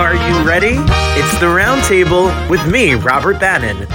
Are 0.00 0.14
you 0.14 0.48
ready? 0.48 0.76
It's 1.20 1.40
the 1.40 1.46
Roundtable 1.46 2.48
with 2.48 2.66
me, 2.66 2.94
Robert 2.94 3.38
Bannon. 3.38 3.86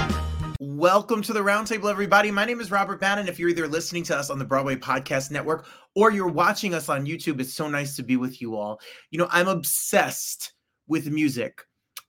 Welcome 0.60 1.20
to 1.22 1.32
the 1.32 1.40
Roundtable, 1.40 1.90
everybody. 1.90 2.30
My 2.30 2.44
name 2.44 2.60
is 2.60 2.70
Robert 2.70 3.00
Bannon. 3.00 3.26
If 3.26 3.40
you're 3.40 3.48
either 3.48 3.66
listening 3.66 4.04
to 4.04 4.16
us 4.16 4.30
on 4.30 4.38
the 4.38 4.44
Broadway 4.44 4.76
Podcast 4.76 5.32
Network 5.32 5.66
or 5.96 6.12
you're 6.12 6.28
watching 6.28 6.74
us 6.74 6.88
on 6.88 7.06
YouTube, 7.06 7.40
it's 7.40 7.52
so 7.52 7.68
nice 7.68 7.96
to 7.96 8.04
be 8.04 8.16
with 8.16 8.40
you 8.40 8.54
all. 8.54 8.80
You 9.10 9.18
know, 9.18 9.26
I'm 9.32 9.48
obsessed 9.48 10.52
with 10.86 11.10
music. 11.10 11.62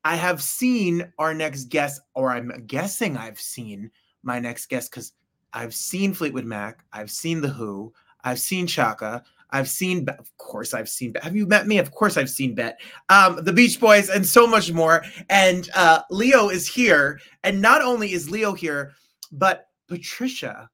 I 0.06 0.16
have 0.16 0.44
seen 0.44 1.12
our 1.18 1.34
next 1.34 1.70
guest, 1.70 2.00
or 2.14 2.30
I'm 2.30 2.50
guessing 2.68 3.18
I've 3.18 3.40
seen 3.40 3.90
my 4.22 4.38
next 4.38 4.68
guest 4.68 4.92
because 4.92 5.14
I've 5.54 5.74
seen 5.74 6.14
Fleetwood 6.14 6.46
Mac, 6.46 6.84
I've 6.94 7.10
seen 7.10 7.42
The 7.42 7.50
Who, 7.50 7.92
I've 8.24 8.40
seen 8.40 8.68
Chaka, 8.68 9.24
I've 9.52 9.70
seen, 9.70 10.08
of 10.10 10.36
course, 10.38 10.74
I've 10.74 10.90
seen. 10.90 11.14
Have 11.22 11.36
you 11.36 11.46
met 11.46 11.68
me? 11.68 11.78
Of 11.78 11.92
course, 11.92 12.18
I've 12.18 12.30
seen 12.30 12.54
Bette, 12.54 12.78
um, 13.10 13.44
the 13.44 13.54
Beach 13.54 13.80
Boys, 13.80 14.10
and 14.10 14.26
so 14.26 14.46
much 14.46 14.72
more. 14.72 15.04
And 15.30 15.70
uh, 15.76 16.02
Leo 16.10 16.50
is 16.50 16.68
here, 16.68 17.20
and 17.44 17.62
not 17.62 17.82
only 17.82 18.14
is 18.14 18.30
Leo 18.30 18.54
here, 18.54 18.94
but 19.32 19.68
Patricia, 19.88 20.70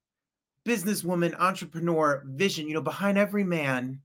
businesswoman, 0.65 1.39
entrepreneur, 1.39 2.23
vision. 2.25 2.67
You 2.67 2.75
know, 2.75 2.81
behind 2.81 3.17
every 3.17 3.43
man, 3.43 3.99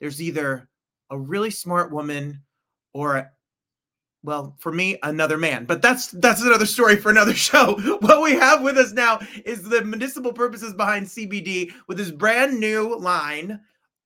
there's 0.00 0.22
either 0.22 0.68
a 1.10 1.18
really 1.18 1.50
smart 1.50 1.92
woman 1.92 2.42
or 2.94 3.30
well 4.22 4.56
for 4.58 4.72
me 4.72 4.98
another 5.02 5.36
man 5.36 5.66
but 5.66 5.82
that's 5.82 6.08
that's 6.12 6.40
another 6.40 6.64
story 6.64 6.96
for 6.96 7.10
another 7.10 7.34
show 7.50 7.74
what 8.00 8.22
we 8.22 8.32
have 8.32 8.62
with 8.62 8.78
us 8.78 8.92
now 8.92 9.20
is 9.44 9.62
the 9.62 9.84
municipal 9.84 10.32
purposes 10.32 10.72
behind 10.72 11.06
cbd 11.06 11.70
with 11.88 11.98
this 11.98 12.10
brand 12.10 12.58
new 12.58 12.96
line 12.98 13.60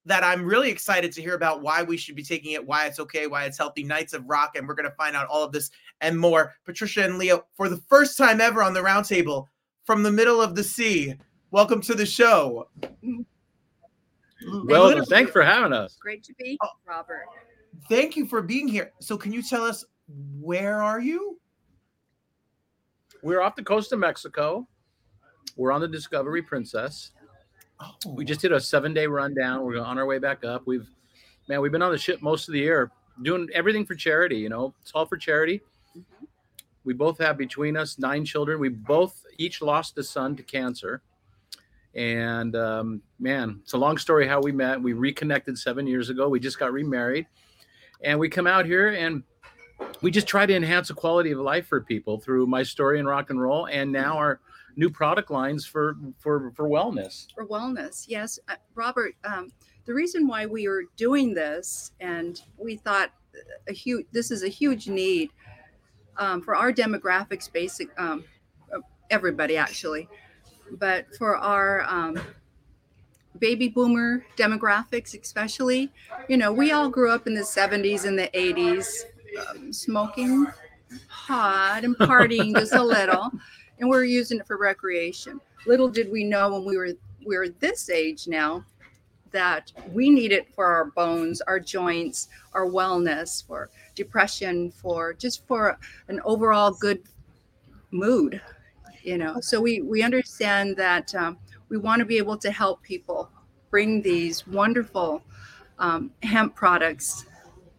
that 0.09 0.23
I'm 0.23 0.43
really 0.43 0.71
excited 0.71 1.11
to 1.11 1.21
hear 1.21 1.35
about 1.35 1.61
why 1.61 1.83
we 1.83 1.95
should 1.95 2.15
be 2.15 2.23
taking 2.23 2.53
it, 2.53 2.65
why 2.65 2.87
it's 2.87 2.99
okay, 2.99 3.27
why 3.27 3.45
it's 3.45 3.59
healthy. 3.59 3.83
Knights 3.83 4.13
of 4.13 4.27
Rock, 4.27 4.55
and 4.55 4.67
we're 4.67 4.73
going 4.73 4.89
to 4.89 4.95
find 4.95 5.15
out 5.15 5.27
all 5.27 5.43
of 5.43 5.51
this 5.51 5.69
and 6.01 6.19
more. 6.19 6.55
Patricia 6.65 7.05
and 7.05 7.19
Leo, 7.19 7.45
for 7.55 7.69
the 7.69 7.77
first 7.77 8.17
time 8.17 8.41
ever 8.41 8.63
on 8.63 8.73
the 8.73 8.79
roundtable 8.79 9.45
from 9.85 10.01
the 10.01 10.11
middle 10.11 10.41
of 10.41 10.55
the 10.55 10.63
sea, 10.63 11.13
welcome 11.51 11.79
to 11.81 11.93
the 11.93 12.07
show. 12.07 12.67
Mm-hmm. 13.03 14.67
Well, 14.67 15.05
thanks 15.05 15.31
for 15.31 15.43
having 15.43 15.73
us. 15.73 15.95
Great 16.01 16.23
to 16.23 16.33
be, 16.39 16.57
oh, 16.63 16.69
Robert. 16.87 17.25
Thank 17.87 18.17
you 18.17 18.25
for 18.25 18.41
being 18.41 18.67
here. 18.67 18.93
So, 18.99 19.15
can 19.15 19.31
you 19.31 19.43
tell 19.43 19.63
us 19.63 19.85
where 20.39 20.81
are 20.81 20.99
you? 20.99 21.39
We're 23.21 23.41
off 23.41 23.55
the 23.55 23.63
coast 23.63 23.91
of 23.91 23.99
Mexico. 23.99 24.67
We're 25.55 25.71
on 25.71 25.81
the 25.81 25.87
Discovery 25.87 26.41
Princess. 26.41 27.11
Oh. 27.79 27.95
We 28.07 28.25
just 28.25 28.41
did 28.41 28.51
a 28.51 28.59
seven 28.59 28.93
day 28.93 29.07
rundown. 29.07 29.63
We're 29.63 29.79
on 29.79 29.97
our 29.97 30.05
way 30.05 30.19
back 30.19 30.43
up. 30.43 30.63
We've, 30.65 30.87
man, 31.47 31.61
we've 31.61 31.71
been 31.71 31.81
on 31.81 31.91
the 31.91 31.97
ship 31.97 32.21
most 32.21 32.47
of 32.47 32.53
the 32.53 32.59
year 32.59 32.91
doing 33.21 33.47
everything 33.53 33.85
for 33.85 33.95
charity. 33.95 34.37
You 34.37 34.49
know, 34.49 34.73
it's 34.81 34.91
all 34.93 35.05
for 35.05 35.17
charity. 35.17 35.61
Mm-hmm. 35.97 36.25
We 36.83 36.93
both 36.93 37.17
have 37.19 37.37
between 37.37 37.77
us 37.77 37.99
nine 37.99 38.25
children. 38.25 38.59
We 38.59 38.69
both 38.69 39.23
each 39.37 39.61
lost 39.61 39.97
a 39.97 40.03
son 40.03 40.35
to 40.37 40.43
cancer. 40.43 41.01
And 41.95 42.55
um, 42.55 43.01
man, 43.19 43.59
it's 43.63 43.73
a 43.73 43.77
long 43.77 43.97
story 43.97 44.27
how 44.27 44.41
we 44.41 44.51
met. 44.51 44.81
We 44.81 44.93
reconnected 44.93 45.57
seven 45.57 45.87
years 45.87 46.09
ago. 46.09 46.29
We 46.29 46.39
just 46.39 46.59
got 46.59 46.71
remarried. 46.71 47.27
And 48.03 48.19
we 48.19 48.29
come 48.29 48.47
out 48.47 48.65
here 48.65 48.89
and 48.89 49.23
we 50.01 50.11
just 50.11 50.27
try 50.27 50.45
to 50.45 50.55
enhance 50.55 50.89
the 50.89 50.93
quality 50.93 51.31
of 51.31 51.39
life 51.39 51.67
for 51.67 51.81
people 51.81 52.19
through 52.19 52.47
my 52.47 52.63
story 52.63 52.99
in 52.99 53.05
rock 53.05 53.29
and 53.29 53.41
roll 53.41 53.67
and 53.67 53.91
now 53.91 54.17
our 54.17 54.39
new 54.79 54.89
product 54.89 55.29
lines 55.29 55.65
for 55.65 55.97
for 56.17 56.51
for 56.55 56.69
wellness 56.69 57.27
For 57.35 57.45
wellness, 57.45 58.05
yes. 58.07 58.39
Uh, 58.47 58.55
Robert, 58.75 59.13
um, 59.25 59.51
the 59.85 59.93
reason 59.93 60.25
why 60.25 60.45
we 60.45 60.67
are 60.67 60.83
doing 60.95 61.33
this, 61.33 61.91
and 61.99 62.41
we 62.57 62.77
thought 62.77 63.11
a 63.67 63.73
huge, 63.73 64.05
this 64.13 64.31
is 64.31 64.43
a 64.43 64.47
huge 64.47 64.87
need 64.87 65.31
um, 66.17 66.41
for 66.41 66.55
our 66.55 66.71
demographics, 66.71 67.51
basic, 67.51 67.89
um, 67.99 68.23
uh, 68.73 68.79
everybody 69.09 69.57
actually, 69.57 70.07
but 70.71 71.13
for 71.17 71.35
our 71.35 71.81
um, 71.83 72.17
baby 73.39 73.67
boomer 73.67 74.25
demographics, 74.37 75.19
especially, 75.19 75.91
you 76.29 76.37
know, 76.37 76.53
we 76.53 76.71
all 76.71 76.89
grew 76.89 77.11
up 77.11 77.27
in 77.27 77.33
the 77.33 77.41
70s 77.41 78.05
and 78.05 78.17
the 78.17 78.29
80s, 78.33 78.87
um, 79.49 79.73
smoking 79.73 80.47
pot 81.09 81.83
and 81.83 81.95
partying 81.97 82.55
just 82.55 82.73
a 82.73 82.83
little, 82.83 83.31
and 83.79 83.89
we 83.89 83.97
are 83.97 84.03
using 84.03 84.39
it 84.39 84.47
for 84.47 84.57
recreation. 84.57 85.39
Little 85.65 85.89
did 85.89 86.11
we 86.11 86.23
know 86.23 86.53
when 86.53 86.65
we 86.65 86.77
were 86.77 86.91
we 87.25 87.37
were 87.37 87.49
this 87.49 87.89
age 87.89 88.27
now 88.27 88.63
that 89.31 89.71
we 89.91 90.09
need 90.09 90.31
it 90.31 90.53
for 90.53 90.65
our 90.65 90.85
bones, 90.85 91.41
our 91.41 91.59
joints, 91.59 92.29
our 92.53 92.65
wellness, 92.65 93.45
for 93.45 93.69
depression, 93.93 94.71
for 94.71 95.13
just 95.13 95.45
for 95.45 95.77
an 96.07 96.19
overall 96.23 96.71
good 96.71 97.03
mood. 97.91 98.41
You 99.03 99.17
know, 99.17 99.39
so 99.41 99.61
we 99.61 99.81
we 99.81 100.03
understand 100.03 100.75
that 100.77 101.13
um, 101.15 101.37
we 101.69 101.77
want 101.77 101.99
to 101.99 102.05
be 102.05 102.17
able 102.17 102.37
to 102.37 102.51
help 102.51 102.81
people 102.83 103.29
bring 103.69 104.01
these 104.01 104.47
wonderful 104.47 105.21
um, 105.77 106.11
hemp 106.23 106.55
products 106.55 107.25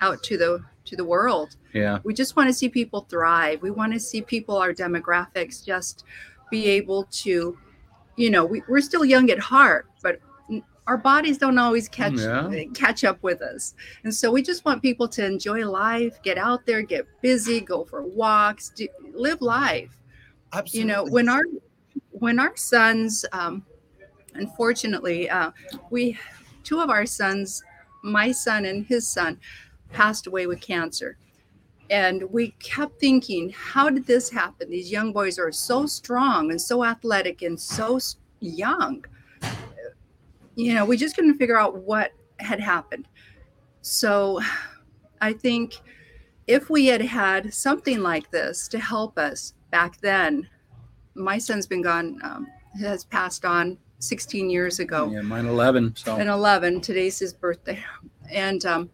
out 0.00 0.22
to 0.22 0.38
the 0.38 0.65
to 0.90 0.96
the 0.96 1.04
world. 1.04 1.56
yeah 1.72 1.98
We 2.04 2.12
just 2.14 2.36
want 2.36 2.48
to 2.48 2.54
see 2.60 2.68
people 2.68 3.06
thrive. 3.08 3.62
We 3.62 3.70
want 3.70 3.92
to 3.94 4.00
see 4.00 4.20
people, 4.22 4.56
our 4.56 4.72
demographics, 4.72 5.64
just 5.64 6.04
be 6.50 6.66
able 6.66 7.04
to, 7.24 7.56
you 8.16 8.30
know, 8.30 8.44
we, 8.44 8.62
we're 8.68 8.80
still 8.90 9.04
young 9.04 9.30
at 9.30 9.38
heart, 9.38 9.86
but 10.02 10.20
our 10.86 10.96
bodies 10.98 11.38
don't 11.38 11.58
always 11.58 11.88
catch 11.88 12.14
Yeah. 12.14 12.50
catch 12.75 13.04
up 13.04 13.22
with 13.22 13.40
us. 13.42 13.75
And 14.02 14.12
so 14.12 14.32
we 14.32 14.42
just 14.42 14.64
want 14.64 14.82
people 14.82 15.06
to 15.16 15.25
enjoy 15.25 15.64
life, 15.64 16.20
get 16.22 16.37
out 16.37 16.66
there, 16.66 16.82
get 16.82 17.06
busy, 17.22 17.60
go 17.60 17.84
for 17.84 18.02
walks, 18.02 18.70
do, 18.70 18.88
live 19.12 19.40
life. 19.40 19.96
Absolutely. 20.52 20.81
You 20.81 20.86
know, 20.86 21.04
when 21.04 21.28
our 21.28 21.44
when 22.10 22.40
our 22.40 22.56
sons, 22.56 23.25
um, 23.32 23.64
unfortunately, 24.34 25.31
uh, 25.31 25.52
we 25.90 26.19
two 26.64 26.81
of 26.81 26.90
our 26.90 27.06
sons, 27.06 27.62
my 28.02 28.32
son 28.32 28.64
and 28.64 28.84
his 28.86 29.06
son, 29.06 29.38
passed 29.92 30.26
away 30.26 30.46
with 30.46 30.60
cancer. 30.60 31.16
And 31.90 32.22
we 32.31 32.52
kept 32.60 33.00
thinking, 33.00 33.50
how 33.50 33.90
did 33.90 34.06
this 34.06 34.31
happen? 34.31 34.70
These 34.70 34.92
young 34.92 35.12
boys 35.12 35.38
are 35.38 35.50
so 35.50 35.87
strong 35.87 36.50
and 36.50 36.60
so 36.60 36.84
athletic 36.84 37.42
and 37.42 37.58
so 37.58 37.98
young. 38.38 39.04
You 40.54 40.75
know, 40.75 40.84
we 40.84 40.96
just 40.96 41.16
couldn't 41.16 41.37
figure 41.37 41.58
out 41.58 41.76
what 41.78 42.12
had 42.38 42.60
happened. 42.60 43.08
So 43.82 44.40
I 45.20 45.32
think 45.32 45.81
if 46.46 46.70
we 46.70 46.86
had 46.86 47.02
had 47.02 47.52
something 47.52 48.00
like 48.00 48.31
this 48.31 48.69
to 48.69 48.78
help 48.78 49.19
us 49.19 49.54
back 49.70 50.00
then, 50.00 50.48
my 51.14 51.38
son's 51.38 51.66
been 51.66 51.82
gone, 51.82 52.19
um, 52.22 52.46
has 52.81 53.04
passed 53.04 53.44
on 53.44 53.78
16 53.98 54.48
years 54.48 54.78
ago. 54.78 55.10
Yeah, 55.12 55.22
mine 55.22 55.46
11. 55.46 55.96
So 55.96 56.16
And 56.16 56.28
11. 56.28 56.81
Today's 56.81 57.19
his 57.19 57.32
birthday, 57.32 57.82
and 58.31 58.64
um, 58.64 58.90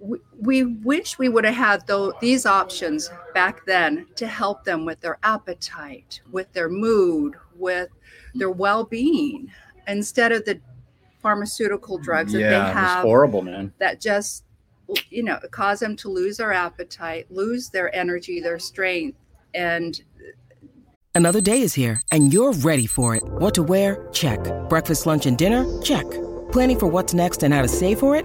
we, 0.00 0.18
we 0.38 0.64
wish 0.64 1.18
we 1.18 1.28
would 1.28 1.44
have 1.44 1.54
had 1.54 1.86
though 1.86 2.12
these 2.20 2.46
options 2.46 3.10
back 3.34 3.64
then 3.66 4.06
to 4.16 4.26
help 4.26 4.64
them 4.64 4.84
with 4.84 5.00
their 5.00 5.18
appetite, 5.22 6.20
with 6.30 6.52
their 6.52 6.68
mood, 6.68 7.34
with 7.56 7.88
their 8.34 8.52
mm. 8.52 8.56
well-being, 8.56 9.50
instead 9.86 10.32
of 10.32 10.44
the 10.44 10.60
pharmaceutical 11.20 11.98
drugs 11.98 12.32
that 12.32 12.38
they 12.38 12.44
have 12.44 13.02
horrible, 13.02 13.42
man. 13.42 13.72
that 13.78 14.00
just 14.00 14.44
you 15.10 15.22
know 15.22 15.38
cause 15.50 15.80
them 15.80 15.96
to 15.96 16.08
lose 16.08 16.38
their 16.38 16.52
appetite 16.52 17.26
lose 17.30 17.68
their 17.68 17.94
energy 17.94 18.40
their 18.40 18.58
strength 18.58 19.18
and 19.52 20.02
Another 21.14 21.40
day 21.40 21.62
is 21.62 21.74
here, 21.74 22.00
and 22.12 22.32
you're 22.32 22.52
ready 22.52 22.86
for 22.86 23.16
it. 23.16 23.24
What 23.24 23.52
to 23.54 23.64
wear? 23.64 24.06
Check. 24.12 24.38
Breakfast, 24.68 25.04
lunch, 25.04 25.26
and 25.26 25.36
dinner? 25.36 25.66
Check. 25.82 26.08
Planning 26.52 26.78
for 26.78 26.86
what's 26.86 27.12
next 27.12 27.42
and 27.42 27.52
how 27.52 27.60
to 27.60 27.66
save 27.66 27.98
for 27.98 28.14
it? 28.14 28.24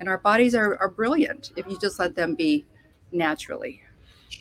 and 0.00 0.08
our 0.08 0.18
bodies 0.18 0.54
are, 0.54 0.76
are 0.78 0.90
brilliant 0.90 1.52
if 1.56 1.66
you 1.66 1.78
just 1.78 1.98
let 1.98 2.14
them 2.14 2.34
be 2.34 2.64
naturally 3.12 3.80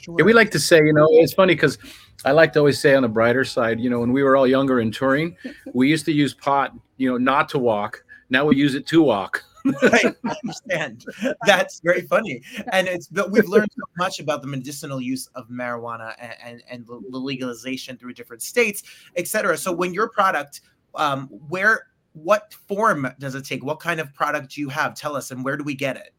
Yeah, 0.08 0.26
we 0.26 0.34
like 0.34 0.52
to 0.52 0.60
say, 0.60 0.78
you 0.78 0.94
know, 0.94 1.08
it's 1.12 1.34
funny 1.34 1.56
because 1.56 1.78
I 2.26 2.32
like 2.32 2.54
to 2.54 2.60
always 2.60 2.80
say 2.80 2.96
on 2.96 3.04
the 3.04 3.10
brighter 3.10 3.44
side, 3.44 3.80
you 3.80 3.90
know, 3.90 4.00
when 4.00 4.12
we 4.12 4.24
were 4.24 4.36
all 4.36 4.48
younger 4.48 4.80
and 4.80 4.94
touring, 4.94 5.36
we 5.74 5.90
used 5.90 6.06
to 6.06 6.12
use 6.12 6.34
pot, 6.34 6.74
you 6.98 7.10
know, 7.10 7.18
not 7.18 7.50
to 7.50 7.60
walk. 7.60 8.04
Now 8.30 8.46
we 8.46 8.56
use 8.56 8.76
it 8.76 8.88
to 8.88 9.02
walk. 9.02 9.44
I 9.82 10.14
understand. 10.26 11.06
That's 11.46 11.80
very 11.80 12.02
funny, 12.02 12.42
and 12.74 12.86
it's 12.86 13.08
but 13.08 13.32
we've 13.32 13.48
learned 13.48 13.72
so 13.72 13.84
much 13.98 14.20
about 14.20 14.42
the 14.42 14.48
medicinal 14.48 15.00
use 15.00 15.28
of 15.36 15.48
marijuana 15.48 16.16
and 16.20 16.34
and, 16.44 16.64
and 16.70 16.86
the 16.86 17.02
the 17.12 17.18
legalization 17.18 17.96
through 17.98 18.14
different 18.14 18.42
states, 18.42 18.84
etc. 19.16 19.58
So 19.58 19.72
when 19.72 19.94
your 19.94 20.10
product, 20.10 20.62
um, 20.96 21.28
where 21.48 21.88
what 22.14 22.54
form 22.68 23.08
does 23.20 23.36
it 23.36 23.46
take? 23.46 23.64
What 23.64 23.80
kind 23.80 24.00
of 24.00 24.14
product 24.14 24.54
do 24.54 24.62
you 24.62 24.70
have? 24.70 24.96
Tell 24.96 25.16
us, 25.16 25.32
and 25.32 25.44
where 25.44 25.58
do 25.58 25.64
we 25.64 25.76
get 25.76 25.98
it? 25.98 26.14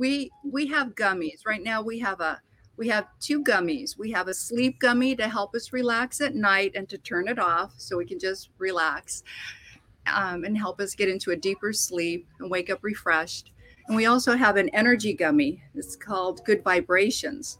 we 0.00 0.30
we 0.42 0.66
have 0.66 0.94
gummies 0.94 1.46
right 1.46 1.62
now 1.62 1.82
we 1.82 1.98
have 1.98 2.20
a 2.20 2.40
we 2.78 2.88
have 2.88 3.06
two 3.20 3.44
gummies 3.44 3.98
we 3.98 4.10
have 4.10 4.28
a 4.28 4.34
sleep 4.34 4.78
gummy 4.78 5.14
to 5.14 5.28
help 5.28 5.54
us 5.54 5.74
relax 5.74 6.22
at 6.22 6.34
night 6.34 6.72
and 6.74 6.88
to 6.88 6.96
turn 6.96 7.28
it 7.28 7.38
off 7.38 7.74
so 7.76 7.98
we 7.98 8.06
can 8.06 8.18
just 8.18 8.48
relax 8.56 9.22
um, 10.06 10.44
and 10.44 10.56
help 10.56 10.80
us 10.80 10.94
get 10.94 11.10
into 11.10 11.32
a 11.32 11.36
deeper 11.36 11.70
sleep 11.70 12.26
and 12.38 12.50
wake 12.50 12.70
up 12.70 12.78
refreshed 12.80 13.52
and 13.88 13.96
we 13.96 14.06
also 14.06 14.34
have 14.34 14.56
an 14.56 14.70
energy 14.70 15.12
gummy 15.12 15.62
it's 15.74 15.96
called 15.96 16.42
good 16.46 16.64
vibrations 16.64 17.58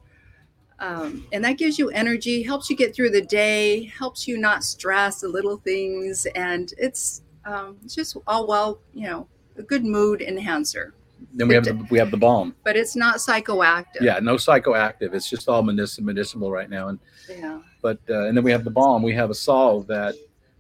um, 0.81 1.27
and 1.33 1.45
that 1.45 1.59
gives 1.59 1.79
you 1.79 1.91
energy 1.91 2.43
helps 2.43 2.69
you 2.71 2.77
get 2.77 2.95
through 2.95 3.11
the 3.11 3.23
day 3.23 3.85
helps 3.85 4.27
you 4.27 4.39
not 4.39 4.65
stress 4.65 5.21
the 5.21 5.29
little 5.29 5.59
things 5.59 6.27
and 6.35 6.73
it's 6.79 7.23
um, 7.45 7.77
it's 7.85 7.95
just 7.95 8.17
all 8.27 8.47
well 8.47 8.81
you 8.95 9.07
know 9.07 9.27
a 9.57 9.63
good 9.63 9.85
mood 9.85 10.21
enhancer 10.23 10.95
Then 11.35 11.49
we 11.49 11.55
have 11.55 11.65
the 11.65 11.75
we 11.91 11.99
have 11.99 12.11
the 12.11 12.17
balm. 12.17 12.55
but 12.65 12.77
it's 12.77 12.97
not 12.97 13.17
psychoactive. 13.17 14.01
Yeah, 14.01 14.19
no 14.21 14.37
psychoactive. 14.37 15.13
It's 15.15 15.29
just 15.29 15.49
all 15.49 15.63
medicinal, 15.63 16.07
medicinal 16.07 16.51
right 16.51 16.71
now. 16.71 16.89
And 16.89 16.99
Yeah. 17.29 17.61
but 17.83 17.99
uh, 18.09 18.27
and 18.27 18.37
then 18.37 18.45
we 18.45 18.51
have 18.53 18.65
the 18.65 18.71
balm. 18.71 19.03
We 19.03 19.15
have 19.15 19.31
a 19.31 19.35
salve 19.35 19.87
that 19.89 20.15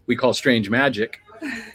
we 0.06 0.16
call 0.16 0.32
strange 0.34 0.68
magic, 0.70 1.20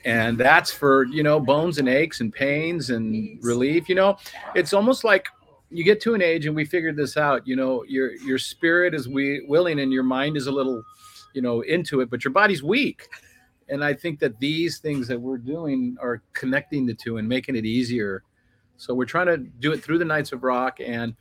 and 0.06 0.38
that's 0.38 0.72
for 0.72 1.06
you 1.18 1.24
know 1.24 1.40
bones 1.40 1.78
and 1.80 1.88
aches 1.90 2.22
and 2.22 2.32
pains 2.32 2.90
and 2.92 3.40
relief. 3.44 3.90
You 3.90 3.96
know, 3.96 4.18
it's 4.56 4.74
almost 4.74 5.04
like 5.04 5.28
you 5.76 5.84
get 5.84 6.00
to 6.02 6.14
an 6.14 6.22
age 6.22 6.46
and 6.46 6.56
we 6.56 6.64
figured 6.64 6.96
this 6.96 7.18
out. 7.18 7.46
You 7.46 7.56
know, 7.56 7.84
your 7.84 8.14
your 8.18 8.38
spirit 8.38 8.94
is 8.94 9.10
we 9.10 9.46
willing 9.48 9.80
and 9.80 9.92
your 9.92 10.04
mind 10.04 10.38
is 10.38 10.48
a 10.48 10.52
little, 10.52 10.82
you 11.34 11.42
know, 11.42 11.62
into 11.62 12.00
it, 12.00 12.10
but 12.10 12.24
your 12.24 12.32
body's 12.32 12.64
weak. 12.64 13.08
And 13.68 13.84
I 13.84 13.94
think 13.94 14.20
that 14.20 14.40
these 14.40 14.78
things 14.78 15.08
that 15.08 15.20
we're 15.20 15.38
doing 15.38 15.98
are 16.00 16.22
connecting 16.34 16.86
the 16.86 16.94
two 16.94 17.18
and 17.18 17.28
making 17.28 17.56
it 17.56 17.66
easier. 17.66 18.24
So 18.78 18.94
we're 18.94 19.06
trying 19.06 19.28
to 19.28 19.38
do 19.38 19.74
it 19.74 19.84
through 19.84 19.98
the 19.98 20.06
Nights 20.06 20.32
of 20.32 20.44
Rock, 20.44 20.80
and 20.80 21.16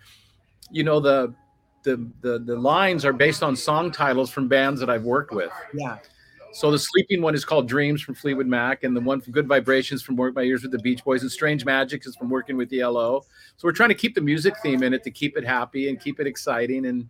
you 0.71 0.85
know 0.85 1.01
the 1.01 1.35
the 1.83 2.09
the, 2.21 2.39
the 2.39 2.56
lines 2.56 3.05
are 3.05 3.12
based 3.12 3.43
on 3.43 3.56
song 3.56 3.91
titles 3.91 4.31
from 4.31 4.49
bands 4.49 4.81
that 4.81 4.91
I've 4.91 5.05
worked 5.05 5.33
with. 5.33 5.53
Yeah. 5.73 5.99
So 6.55 6.71
the 6.71 6.79
sleeping 6.79 7.21
one 7.21 7.35
is 7.35 7.45
called 7.45 7.67
Dreams 7.67 8.01
from 8.01 8.15
Fleetwood 8.15 8.47
Mac, 8.47 8.85
and 8.85 8.97
the 8.97 9.01
one 9.01 9.21
from 9.21 9.33
Good 9.33 9.49
Vibrations 9.49 10.03
from 10.03 10.15
Work 10.15 10.37
My 10.37 10.43
Ears 10.43 10.62
with 10.62 10.71
the 10.71 10.79
Beach 10.79 11.03
Boys, 11.03 11.23
and 11.23 11.31
Strange 11.31 11.65
Magic 11.65 12.06
is 12.06 12.15
from 12.15 12.31
working 12.31 12.56
with 12.56 12.73
ELO. 12.73 13.23
So 13.56 13.67
we're 13.67 13.73
trying 13.73 13.89
to 13.89 13.95
keep 13.97 14.15
the 14.15 14.21
music 14.21 14.55
theme 14.62 14.85
in 14.85 14.95
it 14.95 15.03
to 15.03 15.11
keep 15.11 15.37
it 15.37 15.45
happy 15.45 15.89
and 15.89 16.01
keep 16.01 16.21
it 16.21 16.29
exciting, 16.29 16.87
and 16.87 17.09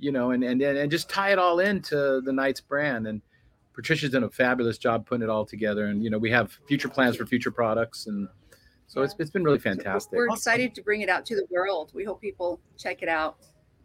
you 0.00 0.10
know, 0.10 0.32
and 0.32 0.42
and 0.42 0.60
and 0.60 0.90
just 0.90 1.08
tie 1.08 1.30
it 1.30 1.38
all 1.38 1.60
into 1.60 2.20
the 2.22 2.32
night's 2.32 2.60
brand. 2.60 3.06
And 3.06 3.22
Patricia's 3.72 4.10
done 4.10 4.24
a 4.24 4.30
fabulous 4.30 4.78
job 4.78 5.06
putting 5.06 5.22
it 5.22 5.30
all 5.30 5.46
together, 5.46 5.86
and 5.86 6.02
you 6.02 6.10
know, 6.10 6.18
we 6.18 6.32
have 6.32 6.58
future 6.66 6.88
plans 6.88 7.14
for 7.16 7.24
future 7.24 7.52
products, 7.52 8.08
and 8.08 8.26
so 8.88 9.02
it's 9.02 9.14
it's 9.20 9.30
been 9.30 9.44
really 9.44 9.60
fantastic. 9.60 10.16
We're 10.16 10.26
excited 10.26 10.74
to 10.74 10.82
bring 10.82 11.02
it 11.02 11.08
out 11.08 11.24
to 11.26 11.36
the 11.36 11.46
world. 11.50 11.92
We 11.94 12.02
hope 12.02 12.20
people 12.20 12.58
check 12.76 13.00
it 13.02 13.08
out. 13.08 13.36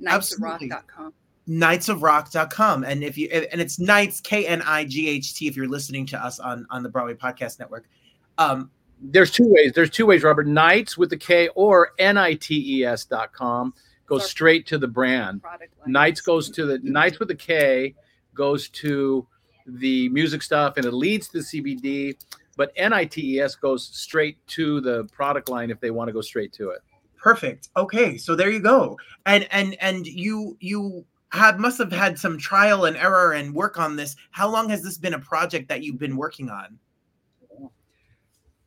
Knightsofrock.com. 0.02 1.14
knightsofrock.com 1.50 2.84
and 2.84 3.04
if 3.04 3.18
you 3.18 3.28
and 3.30 3.60
it's 3.60 3.80
knights 3.80 4.22
k-n-i-g-h-t 4.22 5.48
if 5.48 5.56
you're 5.56 5.68
listening 5.68 6.06
to 6.06 6.24
us 6.24 6.40
on 6.40 6.66
on 6.70 6.84
the 6.84 6.90
broadway 6.90 7.16
podcast 7.16 7.60
network 7.60 7.90
um 8.38 8.70
there's 9.02 9.32
two 9.32 9.48
ways. 9.48 9.74
There's 9.74 9.90
two 9.90 10.06
ways, 10.06 10.24
Robert. 10.24 10.46
Knights 10.48 10.98
with 10.98 11.10
the 11.10 11.18
K 11.18 11.48
or 11.56 11.90
N-I-T-E-S 11.98 13.06
dot 13.06 13.34
com 13.34 13.74
goes 14.06 14.30
straight 14.30 14.68
to 14.68 14.78
the 14.78 14.88
brand. 14.88 15.42
Knights 15.88 16.22
goes 16.22 16.50
to 16.52 16.66
the 16.66 16.80
Knights 16.84 17.18
with 17.18 17.28
the 17.28 17.36
K 17.36 17.96
goes 18.36 18.70
to 18.70 19.28
the 19.66 20.08
music 20.10 20.44
stuff 20.44 20.78
and 20.78 20.86
it 20.86 20.94
leads 20.94 21.30
to 21.30 21.40
the 21.40 21.44
CBD, 21.44 22.16
but 22.58 22.72
N-I-T-E-S 22.76 23.56
goes 23.56 23.88
straight 23.88 24.38
to 24.48 24.82
the 24.82 25.06
product 25.06 25.50
line 25.50 25.72
if 25.72 25.80
they 25.80 25.92
want 25.92 26.08
to 26.08 26.14
go 26.14 26.22
straight 26.22 26.54
to 26.54 26.70
it. 26.70 26.82
perfect 27.18 27.70
okay 27.78 28.18
so 28.18 28.36
there 28.36 28.50
you 28.50 28.60
go 28.60 28.98
and 29.26 29.48
and 29.52 29.76
and 29.80 30.08
you 30.08 30.58
you 30.60 31.06
have 31.32 31.60
must 31.60 31.78
have 31.78 31.92
had 31.92 32.18
some 32.20 32.38
trial 32.38 32.86
and 32.86 32.98
error 32.98 33.34
and 33.34 33.54
work 33.54 33.80
on 33.80 33.96
this 33.96 34.16
how 34.32 34.50
long 34.50 34.70
has 34.70 34.84
this 34.84 34.98
been 34.98 35.14
a 35.14 35.20
project 35.20 35.68
that 35.70 35.82
you've 35.84 36.00
been 36.00 36.18
working 36.18 36.50
on 36.50 36.78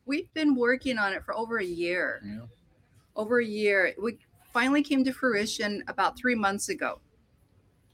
We've 0.05 0.31
been 0.35 0.55
working 0.55 0.99
on 0.99 1.13
it 1.13 1.23
for 1.25 1.35
over 1.35 1.57
a 1.57 1.65
year. 1.65 2.21
Over 3.15 3.39
a 3.39 3.45
year. 3.45 3.93
We 4.01 4.19
finally 4.53 4.83
came 4.83 5.03
to 5.03 5.11
fruition 5.11 5.83
about 5.87 6.17
three 6.17 6.35
months 6.35 6.69
ago. 6.69 6.99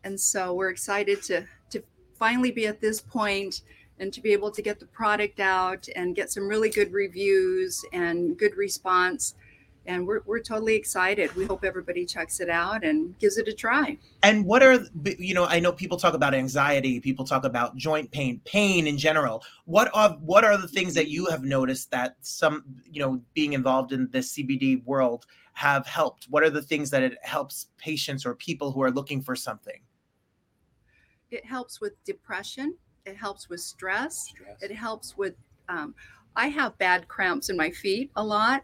And 0.04 0.20
so 0.20 0.54
we're 0.54 0.70
excited 0.70 1.22
to 1.24 1.46
to 1.70 1.84
finally 2.18 2.52
be 2.52 2.68
at 2.68 2.82
this 2.82 3.00
point 3.00 3.62
and 4.00 4.12
to 4.12 4.20
be 4.20 4.34
able 4.34 4.52
to 4.52 4.62
get 4.62 4.80
the 4.80 4.88
product 4.88 5.40
out 5.40 5.88
and 5.96 6.16
get 6.16 6.32
some 6.32 6.48
really 6.48 6.70
good 6.70 6.92
reviews 6.92 7.84
and 7.94 8.38
good 8.38 8.58
response. 8.58 9.36
And 9.88 10.06
we're, 10.06 10.22
we're 10.26 10.40
totally 10.40 10.76
excited. 10.76 11.34
We 11.36 11.46
hope 11.46 11.64
everybody 11.64 12.06
checks 12.06 12.40
it 12.40 12.50
out 12.50 12.84
and 12.84 13.18
gives 13.18 13.38
it 13.38 13.48
a 13.48 13.54
try. 13.54 13.98
And 14.22 14.46
what 14.46 14.62
are 14.62 14.86
you 15.18 15.34
know? 15.34 15.46
I 15.46 15.60
know 15.60 15.72
people 15.72 15.98
talk 15.98 16.14
about 16.14 16.36
anxiety, 16.36 17.00
people 17.00 17.26
talk 17.26 17.46
about 17.46 17.76
joint 17.76 18.12
pain, 18.12 18.42
pain 18.46 18.86
in 18.86 18.98
general. 18.98 19.44
What 19.66 19.90
are 19.96 20.12
what 20.22 20.44
are 20.44 20.58
the 20.58 20.68
things 20.68 20.94
that 20.94 21.08
you 21.08 21.26
have 21.28 21.44
noticed 21.44 21.90
that 21.92 22.16
some 22.22 22.64
you 22.92 23.02
know 23.02 23.22
being 23.34 23.54
involved 23.54 23.92
in 23.92 24.08
the 24.12 24.20
CBD 24.20 24.84
world 24.86 25.26
have 25.54 25.88
helped? 25.88 26.26
What 26.30 26.44
are 26.44 26.52
the 26.52 26.62
things 26.62 26.92
that 26.92 27.02
it 27.02 27.18
helps 27.24 27.68
patients 27.78 28.24
or 28.24 28.36
people 28.36 28.72
who 28.72 28.84
are 28.84 28.92
looking 28.92 29.20
for 29.22 29.36
something? 29.36 29.82
It 31.32 31.46
helps 31.46 31.82
with 31.82 31.94
depression. 32.04 32.76
It 33.06 33.16
helps 33.16 33.50
with 33.50 33.62
stress. 33.62 34.28
Stress. 34.28 34.62
It 34.62 34.72
helps 34.72 35.18
with. 35.18 35.34
Um, 35.70 35.96
I 36.36 36.48
have 36.48 36.78
bad 36.78 37.08
cramps 37.08 37.50
in 37.50 37.58
my 37.58 37.72
feet 37.72 38.12
a 38.16 38.24
lot. 38.24 38.64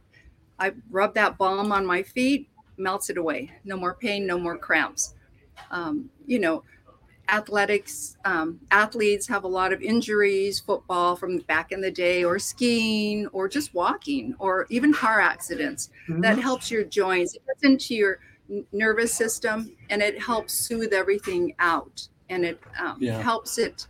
I 0.60 0.74
rub 0.90 1.14
that 1.16 1.38
balm 1.38 1.72
on 1.72 1.86
my 1.86 2.04
feet, 2.04 2.50
melts 2.78 3.10
it 3.10 3.18
away. 3.18 3.52
No 3.64 3.78
more 3.78 3.94
pain, 3.96 4.26
no 4.26 4.38
more 4.40 4.58
cramps. 4.58 5.16
Um, 5.72 6.10
you 6.26 6.40
know, 6.40 6.64
athletics 7.30 8.16
um, 8.26 8.60
athletes 8.72 9.28
have 9.28 9.44
a 9.44 9.48
lot 9.48 9.74
of 9.74 9.82
injuries 9.82 10.60
football 10.60 11.16
from 11.16 11.40
back 11.40 11.72
in 11.72 11.82
the 11.82 11.92
day 11.92 12.24
or 12.24 12.40
skiing 12.40 13.28
or 13.28 13.50
just 13.50 13.74
walking 13.74 14.34
or 14.40 14.66
even 14.70 14.94
car 14.94 15.20
accidents 15.20 15.90
that 16.08 16.40
helps 16.40 16.72
your 16.72 16.86
joints 16.86 17.36
it 17.36 17.42
gets 17.46 17.64
into 17.64 17.96
your 17.96 18.20
nervous 18.72 19.14
system 19.14 19.70
and 19.90 20.02
it 20.02 20.18
helps 20.20 20.54
soothe 20.54 20.94
everything 20.94 21.54
out 21.60 22.08
and 22.30 22.46
it 22.46 22.62
um, 22.80 22.98
Yeah. 23.02 23.22
helps 23.22 23.58
it 23.58 23.88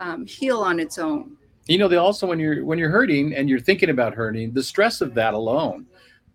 um, 0.00 0.26
heal 0.26 0.60
on 0.60 0.80
its 0.80 0.96
own 0.98 1.36
you 1.66 1.76
know 1.76 1.88
they 1.88 1.96
also 1.96 2.26
when 2.26 2.38
you're 2.38 2.64
when 2.64 2.78
you're 2.78 2.90
hurting 2.90 3.34
and 3.34 3.50
you're 3.50 3.60
thinking 3.60 3.90
about 3.90 4.14
hurting 4.14 4.52
the 4.54 4.62
stress 4.62 5.02
of 5.02 5.12
that 5.14 5.34
alone 5.34 5.86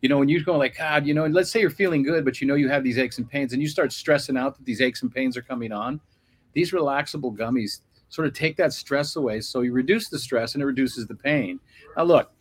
you 0.04 0.10
know 0.10 0.18
when 0.20 0.30
you 0.30 0.44
go 0.44 0.58
like 0.58 0.78
god 0.78 1.08
you 1.08 1.14
know 1.14 1.24
and 1.24 1.34
let's 1.34 1.50
say 1.50 1.62
you're 1.62 1.70
feeling 1.70 2.04
good 2.04 2.24
but 2.26 2.40
you 2.42 2.46
know 2.46 2.56
you 2.56 2.70
have 2.70 2.84
these 2.84 3.00
aches 3.00 3.18
and 3.18 3.28
pains 3.28 3.54
and 3.54 3.62
you 3.62 3.68
start 3.68 3.92
stressing 3.92 4.38
out 4.38 4.56
that 4.56 4.66
these 4.66 4.82
aches 4.82 5.02
and 5.02 5.12
pains 5.12 5.36
are 5.38 5.42
coming 5.42 5.72
on 5.72 6.00
these 6.52 6.72
relaxable 6.72 7.36
gummies 7.36 7.80
sort 8.10 8.28
of 8.28 8.34
take 8.34 8.58
that 8.58 8.74
stress 8.74 9.16
away 9.16 9.40
so 9.40 9.62
you 9.62 9.72
reduce 9.72 10.10
the 10.10 10.20
stress 10.20 10.54
and 10.54 10.62
it 10.62 10.66
reduces 10.66 11.08
the 11.08 11.16
pain 11.16 11.60
now 11.96 12.04
look 12.04 12.32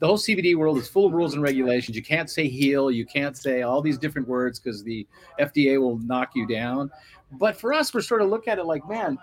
the 0.00 0.06
whole 0.06 0.18
cbd 0.18 0.56
world 0.56 0.76
is 0.76 0.88
full 0.88 1.06
of 1.06 1.12
rules 1.12 1.34
and 1.34 1.42
regulations 1.42 1.96
you 1.96 2.02
can't 2.02 2.28
say 2.28 2.48
heal 2.48 2.90
you 2.90 3.06
can't 3.06 3.36
say 3.36 3.62
all 3.62 3.80
these 3.80 3.96
different 3.96 4.26
words 4.26 4.58
because 4.58 4.82
the 4.82 5.06
fda 5.40 5.80
will 5.80 5.98
knock 5.98 6.32
you 6.34 6.44
down 6.46 6.90
but 7.38 7.56
for 7.56 7.72
us 7.72 7.94
we're 7.94 8.02
sort 8.02 8.20
of 8.20 8.28
look 8.28 8.48
at 8.48 8.58
it 8.58 8.64
like 8.64 8.86
man 8.88 9.16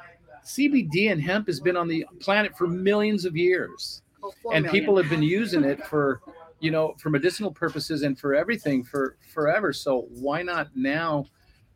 CBD 0.46 1.12
and 1.12 1.22
hemp 1.22 1.48
has 1.48 1.60
been 1.60 1.75
on 1.75 1.88
the 1.88 2.06
planet 2.20 2.58
for 2.58 2.65
millions 2.65 3.25
of 3.25 3.36
years. 3.36 4.01
Oh, 4.24 4.32
and 4.53 4.63
million. 4.63 4.72
people 4.72 4.98
have 4.98 5.10
been 5.10 5.22
using 5.22 5.63
it 5.63 5.86
for, 5.86 6.22
you 6.59 6.71
know, 6.71 6.95
for 6.99 7.09
medicinal 7.09 7.51
purposes 7.51 8.03
and 8.03 8.17
for 8.19 8.33
everything 8.35 8.83
for 8.83 9.17
forever. 9.33 9.71
So 9.73 10.07
why 10.09 10.41
not 10.43 10.69
now 10.75 11.25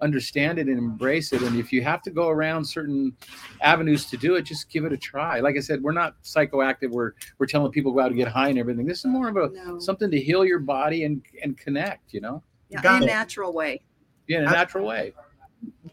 understand 0.01 0.59
it 0.59 0.67
and 0.67 0.77
embrace 0.77 1.31
it? 1.33 1.41
And 1.41 1.57
if 1.57 1.71
you 1.71 1.81
have 1.83 2.01
to 2.03 2.11
go 2.11 2.27
around 2.29 2.65
certain 2.65 3.15
avenues 3.61 4.05
to 4.07 4.17
do 4.17 4.35
it, 4.35 4.41
just 4.43 4.69
give 4.69 4.83
it 4.85 4.91
a 4.93 4.97
try. 4.97 5.39
Like 5.39 5.55
I 5.55 5.61
said, 5.61 5.81
we're 5.81 5.91
not 5.93 6.21
psychoactive. 6.23 6.89
We're 6.91 7.13
we're 7.37 7.45
telling 7.45 7.71
people 7.71 7.91
go 7.93 8.01
out 8.01 8.07
and 8.07 8.17
get 8.17 8.27
high 8.27 8.49
and 8.49 8.59
everything. 8.59 8.85
This 8.85 8.99
is 8.99 9.05
more 9.05 9.29
of 9.29 9.37
a 9.37 9.49
No. 9.53 9.79
something 9.79 10.11
to 10.11 10.19
heal 10.19 10.43
your 10.45 10.59
body 10.59 11.05
and 11.05 11.21
and 11.41 11.57
connect. 11.57 12.13
You 12.13 12.21
know, 12.21 12.43
yeah, 12.69 12.81
Got 12.81 12.97
in 12.97 13.03
a 13.03 13.11
natural 13.11 13.53
way 13.53 13.81
yeah, 14.27 14.39
in 14.39 14.43
a 14.45 14.51
natural 14.51 14.85
way. 14.87 15.13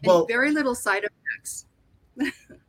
Well, 0.03 0.19
and 0.19 0.27
very 0.27 0.51
little 0.51 0.75
side 0.75 1.03
effects 1.05 1.65
a- 2.19 2.31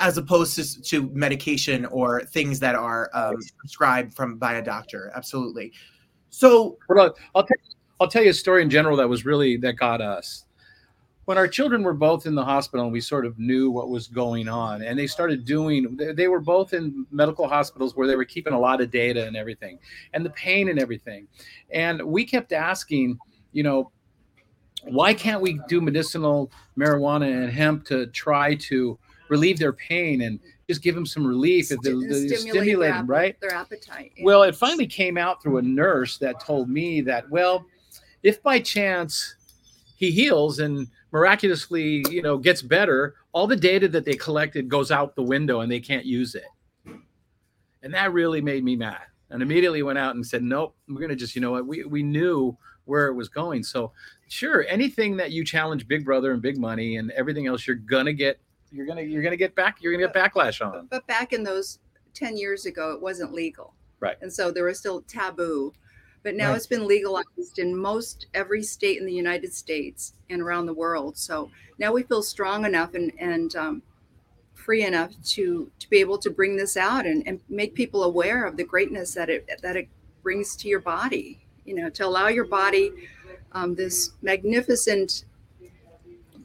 as 0.00 0.18
opposed 0.18 0.56
to, 0.56 0.82
to 0.82 1.10
medication 1.10 1.86
or 1.86 2.22
things 2.24 2.60
that 2.60 2.74
are 2.74 3.10
um, 3.14 3.36
prescribed 3.58 4.14
from 4.14 4.36
by 4.36 4.54
a 4.54 4.62
doctor. 4.62 5.12
Absolutely. 5.14 5.72
So 6.30 6.78
I'll, 6.90 7.14
I'll, 7.34 7.46
tell, 7.46 7.56
I'll 8.00 8.08
tell 8.08 8.22
you 8.22 8.30
a 8.30 8.34
story 8.34 8.62
in 8.62 8.70
general 8.70 8.96
that 8.96 9.08
was 9.08 9.24
really 9.24 9.56
that 9.58 9.74
got 9.74 10.00
us. 10.00 10.46
When 11.26 11.38
our 11.38 11.48
children 11.48 11.82
were 11.82 11.94
both 11.94 12.26
in 12.26 12.34
the 12.34 12.44
hospital 12.44 12.84
and 12.84 12.92
we 12.92 13.00
sort 13.00 13.24
of 13.24 13.38
knew 13.38 13.70
what 13.70 13.88
was 13.88 14.08
going 14.08 14.46
on, 14.46 14.82
and 14.82 14.98
they 14.98 15.06
started 15.06 15.46
doing, 15.46 15.96
they, 15.96 16.12
they 16.12 16.28
were 16.28 16.40
both 16.40 16.74
in 16.74 17.06
medical 17.10 17.48
hospitals 17.48 17.96
where 17.96 18.06
they 18.06 18.16
were 18.16 18.26
keeping 18.26 18.52
a 18.52 18.58
lot 18.58 18.82
of 18.82 18.90
data 18.90 19.26
and 19.26 19.34
everything, 19.34 19.78
and 20.12 20.24
the 20.24 20.30
pain 20.30 20.68
and 20.68 20.78
everything. 20.78 21.26
And 21.70 22.02
we 22.02 22.26
kept 22.26 22.52
asking, 22.52 23.18
you 23.52 23.62
know, 23.62 23.90
why 24.82 25.14
can't 25.14 25.40
we 25.40 25.60
do 25.66 25.80
medicinal 25.80 26.52
marijuana 26.78 27.42
and 27.42 27.50
hemp 27.50 27.86
to 27.86 28.06
try 28.08 28.54
to 28.56 28.98
relieve 29.34 29.58
their 29.58 29.72
pain 29.72 30.22
and 30.22 30.38
just 30.68 30.80
give 30.80 30.94
them 30.94 31.06
some 31.06 31.26
relief 31.26 31.72
if 31.72 31.80
they, 31.80 31.90
Sti- 31.90 32.06
they 32.06 32.36
stimulate 32.36 32.78
them, 32.78 33.06
appe- 33.06 33.08
right? 33.08 33.40
their 33.40 33.52
appetite 33.52 34.12
yeah. 34.16 34.24
Well, 34.24 34.44
it 34.44 34.54
finally 34.54 34.86
came 34.86 35.18
out 35.18 35.42
through 35.42 35.58
a 35.58 35.62
nurse 35.62 36.18
that 36.18 36.40
told 36.40 36.68
me 36.68 37.00
that, 37.02 37.28
well, 37.30 37.66
if 38.22 38.42
by 38.42 38.60
chance 38.60 39.34
he 39.96 40.10
heals 40.10 40.60
and 40.60 40.86
miraculously, 41.10 42.04
you 42.10 42.22
know, 42.22 42.38
gets 42.38 42.62
better, 42.62 43.16
all 43.32 43.46
the 43.46 43.56
data 43.56 43.88
that 43.88 44.04
they 44.04 44.14
collected 44.14 44.68
goes 44.68 44.90
out 44.90 45.16
the 45.16 45.22
window 45.22 45.60
and 45.60 45.70
they 45.70 45.80
can't 45.80 46.06
use 46.06 46.34
it. 46.34 46.44
And 47.82 47.92
that 47.92 48.12
really 48.12 48.40
made 48.40 48.64
me 48.64 48.76
mad. 48.76 49.02
And 49.30 49.42
immediately 49.42 49.82
went 49.82 49.98
out 49.98 50.14
and 50.14 50.24
said, 50.24 50.42
nope, 50.42 50.76
we're 50.88 51.00
going 51.00 51.10
to 51.10 51.16
just, 51.16 51.34
you 51.34 51.40
know 51.40 51.50
what, 51.50 51.66
we, 51.66 51.84
we 51.84 52.02
knew 52.02 52.56
where 52.84 53.08
it 53.08 53.14
was 53.14 53.28
going. 53.28 53.62
So, 53.62 53.92
sure, 54.28 54.64
anything 54.68 55.16
that 55.16 55.32
you 55.32 55.44
challenge 55.44 55.88
Big 55.88 56.04
Brother 56.04 56.32
and 56.32 56.40
Big 56.40 56.56
Money 56.58 56.96
and 56.96 57.10
everything 57.12 57.46
else, 57.46 57.66
you're 57.66 57.76
going 57.76 58.06
to 58.06 58.12
get, 58.12 58.38
you're 58.74 58.86
going 58.86 58.98
to, 58.98 59.04
you're 59.04 59.22
to 59.30 59.36
get 59.36 59.54
back, 59.54 59.78
you're 59.80 59.92
to 59.96 59.98
get 59.98 60.12
backlash 60.14 60.64
on. 60.64 60.86
but 60.90 61.06
back 61.06 61.32
in 61.32 61.42
those 61.44 61.78
10 62.14 62.36
years 62.36 62.66
ago 62.66 62.92
it 62.92 63.00
wasn't 63.00 63.32
legal 63.32 63.72
Right. 64.00 64.16
and 64.20 64.32
so 64.32 64.50
there 64.50 64.64
was 64.64 64.78
still 64.78 65.02
taboo 65.02 65.72
but 66.22 66.34
now 66.34 66.48
Right. 66.48 66.56
it's 66.56 66.66
been 66.66 66.86
legalized 66.86 67.58
in 67.58 67.76
most 67.76 68.26
every 68.34 68.62
state 68.62 68.98
in 68.98 69.06
the 69.06 69.12
united 69.12 69.52
states 69.52 70.14
and 70.30 70.40
around 70.42 70.66
the 70.66 70.74
world 70.74 71.16
so 71.16 71.50
now 71.78 71.92
we 71.92 72.02
feel 72.02 72.22
strong 72.22 72.64
enough 72.64 72.94
and 72.94 73.12
and 73.18 73.56
um, 73.56 73.82
free 74.54 74.84
enough 74.84 75.10
to 75.24 75.70
to 75.78 75.88
be 75.90 75.98
able 75.98 76.18
to 76.18 76.30
bring 76.30 76.56
this 76.56 76.76
out 76.76 77.04
and, 77.06 77.26
and 77.26 77.40
make 77.48 77.74
people 77.74 78.02
aware 78.04 78.44
of 78.46 78.56
the 78.56 78.64
greatness 78.64 79.14
that 79.14 79.28
it 79.30 79.48
that 79.62 79.76
it 79.76 79.88
brings 80.22 80.54
to 80.56 80.68
your 80.68 80.80
body 80.80 81.44
you 81.64 81.74
know 81.74 81.88
to 81.90 82.04
allow 82.06 82.28
your 82.28 82.44
body 82.46 82.92
um, 83.52 83.74
this 83.74 84.12
magnificent 84.22 85.24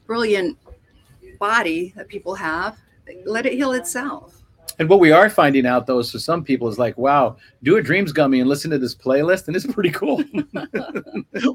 brilliant 0.06 0.56
body 1.40 1.92
that 1.96 2.06
people 2.06 2.34
have 2.36 2.78
let 3.24 3.44
it 3.46 3.54
heal 3.54 3.72
itself 3.72 4.40
And 4.78 4.88
what 4.88 5.00
we 5.00 5.10
are 5.12 5.28
finding 5.28 5.66
out, 5.66 5.86
though, 5.86 5.98
is 5.98 6.10
for 6.10 6.18
some 6.18 6.42
people, 6.42 6.68
is 6.68 6.78
like, 6.78 6.96
wow, 6.96 7.36
do 7.62 7.76
a 7.76 7.82
dreams 7.82 8.12
gummy 8.12 8.40
and 8.40 8.48
listen 8.48 8.70
to 8.70 8.78
this 8.78 8.94
playlist, 8.94 9.46
and 9.46 9.56
it's 9.56 9.66
pretty 9.66 9.90
cool. 9.90 10.22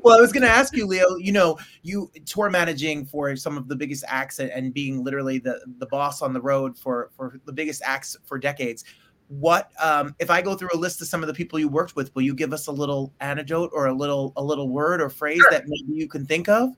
well, 0.04 0.18
I 0.18 0.22
was 0.22 0.32
going 0.32 0.44
to 0.44 0.50
ask 0.50 0.76
you, 0.76 0.86
Leo. 0.86 1.16
You 1.16 1.32
know, 1.32 1.58
you 1.82 2.12
tour 2.26 2.50
managing 2.52 3.06
for 3.06 3.36
some 3.36 3.58
of 3.58 3.68
the 3.68 3.76
biggest 3.76 4.04
acts 4.08 4.38
and, 4.40 4.52
and 4.52 4.74
being 4.74 5.04
literally 5.04 5.40
the 5.40 5.60
the 5.80 5.88
boss 5.88 6.22
on 6.22 6.34
the 6.34 6.42
road 6.42 6.78
for 6.78 7.10
for 7.16 7.40
the 7.46 7.54
biggest 7.54 7.82
acts 7.84 8.16
for 8.26 8.38
decades. 8.38 8.84
What 9.28 9.72
um, 9.82 10.14
if 10.20 10.30
I 10.30 10.42
go 10.44 10.54
through 10.54 10.70
a 10.74 10.78
list 10.78 11.02
of 11.02 11.08
some 11.08 11.24
of 11.24 11.28
the 11.28 11.34
people 11.34 11.58
you 11.58 11.68
worked 11.68 11.96
with? 11.96 12.14
Will 12.14 12.22
you 12.22 12.36
give 12.36 12.54
us 12.54 12.68
a 12.68 12.72
little 12.72 13.12
anecdote 13.22 13.72
or 13.74 13.88
a 13.88 13.94
little 13.94 14.34
a 14.36 14.44
little 14.44 14.70
word 14.70 15.02
or 15.02 15.10
phrase 15.10 15.42
that 15.50 15.64
maybe 15.66 15.94
you 15.94 16.08
can 16.08 16.28
think 16.28 16.48
of? 16.48 16.76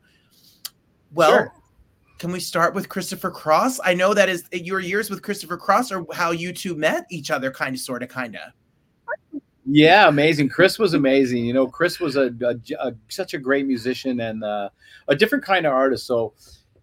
Well, 1.11 1.31
Sure. 1.31 1.53
Can 2.17 2.31
we 2.31 2.39
start 2.39 2.73
with 2.73 2.89
Christopher 2.89 3.29
Cross? 3.31 3.79
I 3.83 3.93
know 3.93 4.13
that 4.13 4.29
is 4.29 4.43
your 4.51 4.79
years 4.79 5.09
with 5.09 5.21
Christopher 5.21 5.57
Cross 5.57 5.91
or 5.91 6.05
how 6.13 6.31
you 6.31 6.51
two 6.53 6.75
met 6.75 7.05
each 7.11 7.31
other, 7.31 7.51
kind 7.51 7.75
of, 7.75 7.81
sort 7.81 8.03
of, 8.03 8.09
kind 8.09 8.35
of. 8.35 9.41
yeah, 9.65 10.07
amazing. 10.07 10.49
Chris 10.49 10.79
was 10.79 10.93
amazing. 10.93 11.45
You 11.45 11.53
know, 11.53 11.67
Chris 11.67 11.99
was 11.99 12.15
a, 12.15 12.33
a- 12.41 12.87
a- 12.87 12.95
such 13.09 13.33
a 13.33 13.37
great 13.37 13.67
musician 13.67 14.19
and 14.21 14.43
uh, 14.43 14.69
a 15.07 15.15
different 15.15 15.43
kind 15.43 15.65
of 15.65 15.73
artist. 15.73 16.05
So, 16.07 16.33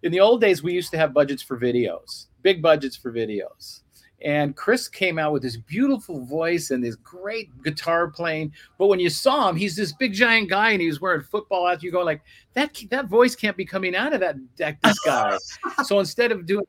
in 0.03 0.11
the 0.11 0.19
old 0.19 0.39
days, 0.41 0.61
we 0.61 0.73
used 0.73 0.91
to 0.91 0.97
have 0.97 1.13
budgets 1.13 1.41
for 1.41 1.57
videos, 1.59 2.27
big 2.43 2.61
budgets 2.61 2.95
for 2.95 3.11
videos. 3.11 3.81
And 4.23 4.55
Chris 4.55 4.87
came 4.87 5.19
out 5.19 5.33
with 5.33 5.41
this 5.41 5.57
beautiful 5.57 6.25
voice 6.25 6.71
and 6.71 6.83
this 6.83 6.95
great 6.95 7.49
guitar 7.63 8.07
playing. 8.07 8.53
But 8.77 8.87
when 8.87 8.99
you 8.99 9.09
saw 9.09 9.49
him, 9.49 9.55
he's 9.55 9.75
this 9.75 9.91
big 9.91 10.13
giant 10.13 10.49
guy 10.49 10.71
and 10.71 10.81
he 10.81 10.87
was 10.87 11.01
wearing 11.01 11.21
football 11.21 11.67
out. 11.67 11.83
You 11.83 11.91
go 11.91 12.01
like 12.01 12.21
that. 12.53 12.81
That 12.89 13.07
voice 13.07 13.35
can't 13.35 13.57
be 13.57 13.65
coming 13.65 13.95
out 13.95 14.13
of 14.13 14.21
that, 14.21 14.37
that 14.57 14.77
this 14.81 14.99
guy. 14.99 15.37
so 15.83 15.99
instead 15.99 16.31
of 16.31 16.45
doing 16.45 16.65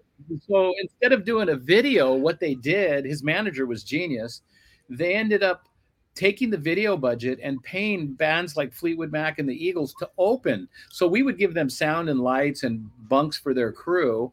so 0.49 0.75
instead 0.81 1.13
of 1.13 1.25
doing 1.25 1.51
a 1.51 1.57
video, 1.57 2.15
what 2.15 2.41
they 2.41 2.55
did, 2.55 3.05
his 3.05 3.23
manager 3.23 3.67
was 3.67 3.85
genius. 3.85 4.43
They 4.89 5.15
ended 5.15 5.43
up 5.43 5.69
taking 6.17 6.49
the 6.49 6.57
video 6.57 6.97
budget 6.97 7.39
and 7.43 7.63
paying 7.63 8.15
bands 8.15 8.57
like 8.57 8.73
Fleetwood 8.73 9.13
Mac 9.13 9.39
and 9.39 9.49
the 9.49 9.65
Eagles 9.65 9.95
to 9.99 10.11
open. 10.19 10.67
So 10.91 11.07
we 11.07 11.23
would 11.23 11.39
give 11.39 11.55
them 11.55 11.69
sound 11.69 12.09
and 12.09 12.21
lights 12.21 12.63
and 12.63 12.91
bunks 13.09 13.37
for 13.37 13.53
their 13.53 13.71
crew, 13.71 14.33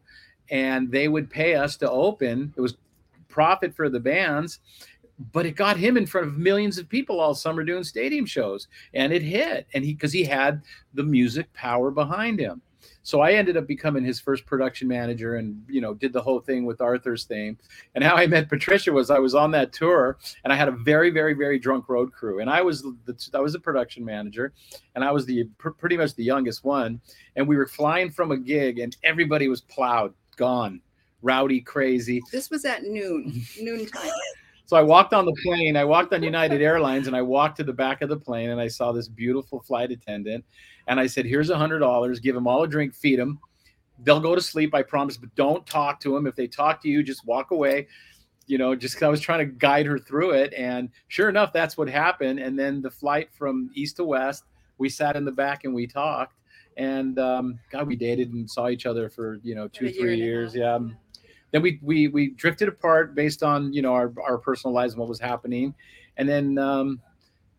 and 0.50 0.90
they 0.90 1.08
would 1.08 1.30
pay 1.30 1.54
us 1.54 1.76
to 1.76 1.90
open. 1.90 2.52
It 2.56 2.60
was 2.60 2.76
profit 3.34 3.74
for 3.74 3.88
the 3.88 3.98
bands, 3.98 4.60
but 5.32 5.44
it 5.44 5.56
got 5.56 5.76
him 5.76 5.96
in 5.96 6.06
front 6.06 6.28
of 6.28 6.38
millions 6.38 6.78
of 6.78 6.88
people 6.88 7.18
all 7.18 7.34
summer 7.34 7.64
doing 7.64 7.82
stadium 7.82 8.24
shows, 8.24 8.68
and 8.94 9.12
it 9.12 9.22
hit. 9.22 9.66
And 9.74 9.84
he 9.84 9.92
because 9.92 10.12
he 10.12 10.24
had 10.24 10.62
the 10.94 11.02
music 11.02 11.52
power 11.52 11.90
behind 11.90 12.38
him. 12.38 12.62
So 13.02 13.20
I 13.20 13.32
ended 13.32 13.56
up 13.56 13.66
becoming 13.66 14.04
his 14.04 14.20
first 14.20 14.46
production 14.46 14.86
manager 14.86 15.36
and 15.36 15.62
you 15.68 15.80
know 15.80 15.94
did 15.94 16.12
the 16.12 16.22
whole 16.22 16.40
thing 16.40 16.64
with 16.64 16.80
Arthur's 16.80 17.24
theme. 17.24 17.58
And 17.94 18.04
how 18.04 18.14
I 18.14 18.26
met 18.26 18.48
Patricia 18.48 18.92
was 18.92 19.10
I 19.10 19.18
was 19.18 19.34
on 19.34 19.50
that 19.50 19.72
tour 19.72 20.18
and 20.44 20.52
I 20.52 20.56
had 20.56 20.68
a 20.68 20.72
very 20.72 21.10
very 21.10 21.34
very 21.34 21.58
drunk 21.58 21.88
road 21.88 22.12
crew 22.12 22.40
and 22.40 22.48
I 22.48 22.62
was 22.62 22.82
the 22.82 23.30
I 23.34 23.40
was 23.40 23.54
a 23.54 23.60
production 23.60 24.04
manager 24.04 24.52
and 24.94 25.04
I 25.04 25.10
was 25.10 25.26
the 25.26 25.44
pr- 25.58 25.70
pretty 25.70 25.96
much 25.96 26.14
the 26.14 26.24
youngest 26.24 26.64
one 26.64 27.00
and 27.36 27.48
we 27.48 27.56
were 27.56 27.66
flying 27.66 28.10
from 28.10 28.30
a 28.30 28.36
gig 28.36 28.78
and 28.78 28.96
everybody 29.02 29.48
was 29.48 29.60
plowed 29.60 30.14
gone 30.36 30.80
rowdy 31.24 31.60
crazy 31.60 32.22
This 32.30 32.50
was 32.50 32.64
at 32.64 32.84
noon, 32.84 33.42
noontime. 33.58 34.10
so 34.66 34.76
I 34.76 34.82
walked 34.82 35.12
on 35.12 35.24
the 35.24 35.36
plane. 35.44 35.76
I 35.76 35.84
walked 35.84 36.12
on 36.12 36.22
United 36.22 36.62
Airlines 36.62 37.06
and 37.06 37.16
I 37.16 37.22
walked 37.22 37.56
to 37.56 37.64
the 37.64 37.72
back 37.72 38.02
of 38.02 38.08
the 38.08 38.16
plane 38.16 38.50
and 38.50 38.60
I 38.60 38.68
saw 38.68 38.92
this 38.92 39.08
beautiful 39.08 39.60
flight 39.62 39.90
attendant. 39.90 40.44
And 40.86 41.00
I 41.00 41.06
said, 41.06 41.24
Here's 41.24 41.50
a 41.50 41.56
hundred 41.58 41.78
dollars, 41.80 42.20
give 42.20 42.34
them 42.34 42.46
all 42.46 42.62
a 42.62 42.68
drink, 42.68 42.94
feed 42.94 43.18
them. 43.18 43.40
they'll 44.02 44.20
go 44.20 44.34
to 44.34 44.40
sleep, 44.40 44.74
I 44.74 44.82
promise, 44.82 45.16
but 45.16 45.34
don't 45.34 45.66
talk 45.66 45.98
to 46.00 46.14
them. 46.14 46.26
If 46.26 46.36
they 46.36 46.46
talk 46.46 46.82
to 46.82 46.88
you, 46.88 47.02
just 47.02 47.26
walk 47.26 47.50
away. 47.50 47.88
You 48.46 48.58
know, 48.58 48.74
just 48.74 49.02
I 49.02 49.08
was 49.08 49.20
trying 49.20 49.38
to 49.38 49.46
guide 49.46 49.86
her 49.86 49.98
through 49.98 50.32
it, 50.32 50.52
and 50.52 50.90
sure 51.08 51.30
enough, 51.30 51.54
that's 51.54 51.78
what 51.78 51.88
happened. 51.88 52.38
And 52.38 52.58
then 52.58 52.82
the 52.82 52.90
flight 52.90 53.30
from 53.32 53.70
east 53.74 53.96
to 53.96 54.04
west, 54.04 54.44
we 54.76 54.90
sat 54.90 55.16
in 55.16 55.24
the 55.24 55.32
back 55.32 55.64
and 55.64 55.72
we 55.74 55.86
talked, 55.86 56.36
and 56.76 57.18
um, 57.18 57.58
God, 57.70 57.86
we 57.86 57.96
dated 57.96 58.34
and 58.34 58.50
saw 58.50 58.68
each 58.68 58.84
other 58.84 59.08
for 59.08 59.38
you 59.42 59.54
know 59.54 59.68
two, 59.68 59.90
three 59.90 60.16
years. 60.16 60.54
Yeah. 60.54 60.78
Then 61.54 61.62
we 61.62 61.78
we 61.82 62.08
we 62.08 62.30
drifted 62.30 62.66
apart 62.66 63.14
based 63.14 63.44
on 63.44 63.72
you 63.72 63.80
know 63.80 63.92
our 63.94 64.12
our 64.26 64.38
personal 64.38 64.74
lives 64.74 64.94
and 64.94 64.98
what 64.98 65.08
was 65.08 65.20
happening, 65.20 65.72
and 66.16 66.28
then 66.28 66.58
um, 66.58 67.00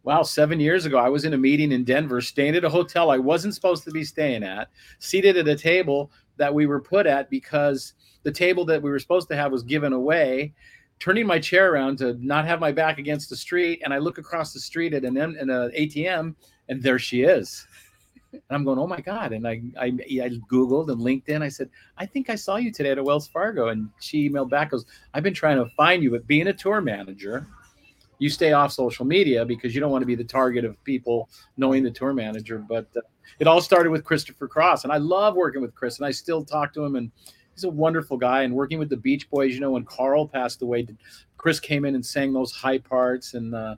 wow, 0.03 0.21
seven 0.21 0.59
years 0.59 0.85
ago, 0.85 0.97
I 0.97 1.07
was 1.07 1.23
in 1.23 1.33
a 1.33 1.37
meeting 1.37 1.71
in 1.71 1.85
Denver, 1.85 2.19
staying 2.19 2.57
at 2.57 2.65
a 2.65 2.69
hotel 2.69 3.09
I 3.09 3.19
wasn't 3.19 3.55
supposed 3.55 3.85
to 3.85 3.91
be 3.91 4.03
staying 4.03 4.43
at, 4.43 4.67
seated 4.99 5.37
at 5.37 5.47
a 5.47 5.55
table 5.55 6.11
that 6.35 6.53
we 6.53 6.65
were 6.65 6.81
put 6.81 7.07
at 7.07 7.29
because 7.29 7.93
the 8.23 8.33
table 8.33 8.65
that 8.65 8.81
we 8.81 8.89
were 8.89 8.99
supposed 8.99 9.29
to 9.29 9.35
have 9.37 9.53
was 9.53 9.63
given 9.63 9.93
away. 9.93 10.53
Turning 10.99 11.25
my 11.25 11.39
chair 11.39 11.71
around 11.71 11.97
to 11.99 12.17
not 12.19 12.45
have 12.45 12.59
my 12.59 12.73
back 12.73 12.97
against 12.97 13.29
the 13.29 13.37
street, 13.37 13.81
and 13.85 13.93
I 13.93 13.99
look 13.99 14.17
across 14.17 14.51
the 14.51 14.59
street 14.59 14.93
at 14.93 15.05
an, 15.05 15.15
an 15.15 15.47
ATM, 15.47 16.35
and 16.67 16.83
there 16.83 16.99
she 16.99 17.21
is. 17.21 17.65
And 18.33 18.41
I'm 18.49 18.63
going, 18.63 18.79
oh 18.79 18.87
my 18.87 18.99
God. 18.99 19.31
And 19.31 19.47
I, 19.47 19.61
I, 19.79 19.85
I 19.85 20.29
Googled 20.51 20.91
and 20.91 21.01
LinkedIn. 21.01 21.41
I 21.41 21.49
said, 21.49 21.69
I 21.97 22.05
think 22.05 22.29
I 22.29 22.35
saw 22.35 22.57
you 22.57 22.71
today 22.71 22.91
at 22.91 22.97
a 22.97 23.03
Wells 23.03 23.27
Fargo. 23.27 23.69
And 23.69 23.89
she 23.99 24.29
emailed 24.29 24.49
back, 24.49 24.71
goes, 24.71 24.85
I've 25.13 25.23
been 25.23 25.33
trying 25.33 25.57
to 25.57 25.69
find 25.75 26.03
you, 26.03 26.11
but 26.11 26.27
being 26.27 26.47
a 26.47 26.53
tour 26.53 26.81
manager, 26.81 27.47
you 28.19 28.29
stay 28.29 28.53
off 28.53 28.71
social 28.71 29.05
media 29.05 29.45
because 29.45 29.73
you 29.73 29.81
don't 29.81 29.91
want 29.91 30.01
to 30.01 30.07
be 30.07 30.15
the 30.15 30.23
target 30.23 30.65
of 30.65 30.81
people 30.83 31.29
knowing 31.57 31.83
the 31.83 31.91
tour 31.91 32.13
manager. 32.13 32.59
But 32.59 32.87
uh, 32.95 33.01
it 33.39 33.47
all 33.47 33.61
started 33.61 33.89
with 33.89 34.03
Christopher 34.03 34.47
Cross, 34.47 34.83
and 34.83 34.93
I 34.93 34.97
love 34.97 35.35
working 35.35 35.61
with 35.61 35.75
Chris, 35.75 35.97
and 35.97 36.05
I 36.05 36.11
still 36.11 36.43
talk 36.43 36.73
to 36.73 36.83
him, 36.83 36.95
and 36.95 37.11
he's 37.53 37.65
a 37.65 37.69
wonderful 37.69 38.17
guy. 38.17 38.43
And 38.43 38.53
working 38.53 38.79
with 38.79 38.89
the 38.89 38.97
Beach 38.97 39.29
Boys, 39.29 39.53
you 39.53 39.59
know, 39.59 39.71
when 39.71 39.85
Carl 39.85 40.27
passed 40.27 40.61
away, 40.61 40.87
Chris 41.37 41.59
came 41.59 41.85
in 41.85 41.95
and 41.95 42.05
sang 42.05 42.33
those 42.33 42.51
high 42.51 42.77
parts, 42.77 43.33
and 43.33 43.53
uh, 43.53 43.75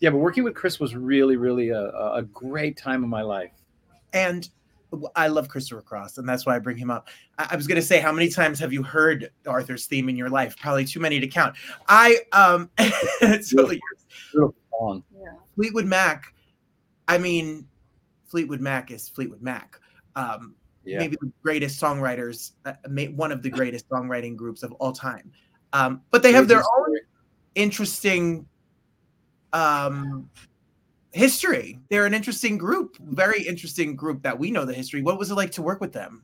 yeah, 0.00 0.10
but 0.10 0.18
working 0.18 0.44
with 0.44 0.54
Chris 0.54 0.80
was 0.80 0.94
really, 0.94 1.36
really 1.36 1.70
a, 1.70 1.84
a 1.84 2.22
great 2.32 2.76
time 2.76 3.02
of 3.04 3.08
my 3.08 3.22
life. 3.22 3.52
And 4.16 4.48
I 5.14 5.28
love 5.28 5.48
Christopher 5.48 5.82
Cross, 5.82 6.16
and 6.16 6.26
that's 6.26 6.46
why 6.46 6.56
I 6.56 6.58
bring 6.58 6.78
him 6.78 6.90
up. 6.90 7.08
I, 7.38 7.48
I 7.50 7.56
was 7.56 7.66
going 7.66 7.80
to 7.80 7.86
say, 7.86 8.00
how 8.00 8.12
many 8.12 8.30
times 8.30 8.58
have 8.60 8.72
you 8.72 8.82
heard 8.82 9.30
Arthur's 9.46 9.84
theme 9.84 10.08
in 10.08 10.16
your 10.16 10.30
life? 10.30 10.56
Probably 10.56 10.86
too 10.86 11.00
many 11.00 11.20
to 11.20 11.26
count. 11.26 11.54
I 11.86 12.20
um, 12.32 12.70
so 13.42 13.66
beautiful 13.66 14.54
Yeah. 15.14 15.32
Fleetwood 15.54 15.84
Mac. 15.84 16.32
I 17.08 17.18
mean, 17.18 17.68
Fleetwood 18.26 18.60
Mac 18.60 18.90
is 18.90 19.06
Fleetwood 19.08 19.42
Mac. 19.42 19.78
Um, 20.14 20.54
yeah. 20.84 20.98
Maybe 20.98 21.16
the 21.20 21.30
greatest 21.42 21.80
songwriters, 21.80 22.52
uh, 22.64 22.72
one 23.16 23.32
of 23.32 23.42
the 23.42 23.50
greatest 23.50 23.88
songwriting 23.90 24.34
groups 24.34 24.62
of 24.62 24.72
all 24.72 24.92
time. 24.92 25.30
Um, 25.74 26.00
but 26.10 26.22
they 26.22 26.32
have 26.32 26.48
their 26.48 26.62
own 26.78 26.96
interesting 27.54 28.46
um, 29.52 30.30
history. 31.16 31.78
They're 31.88 32.06
an 32.06 32.14
interesting 32.14 32.58
group, 32.58 32.96
very 33.00 33.42
interesting 33.42 33.96
group 33.96 34.22
that 34.22 34.38
we 34.38 34.50
know 34.50 34.64
the 34.64 34.74
history. 34.74 35.02
What 35.02 35.18
was 35.18 35.30
it 35.30 35.34
like 35.34 35.50
to 35.52 35.62
work 35.62 35.80
with 35.80 35.92
them? 35.92 36.22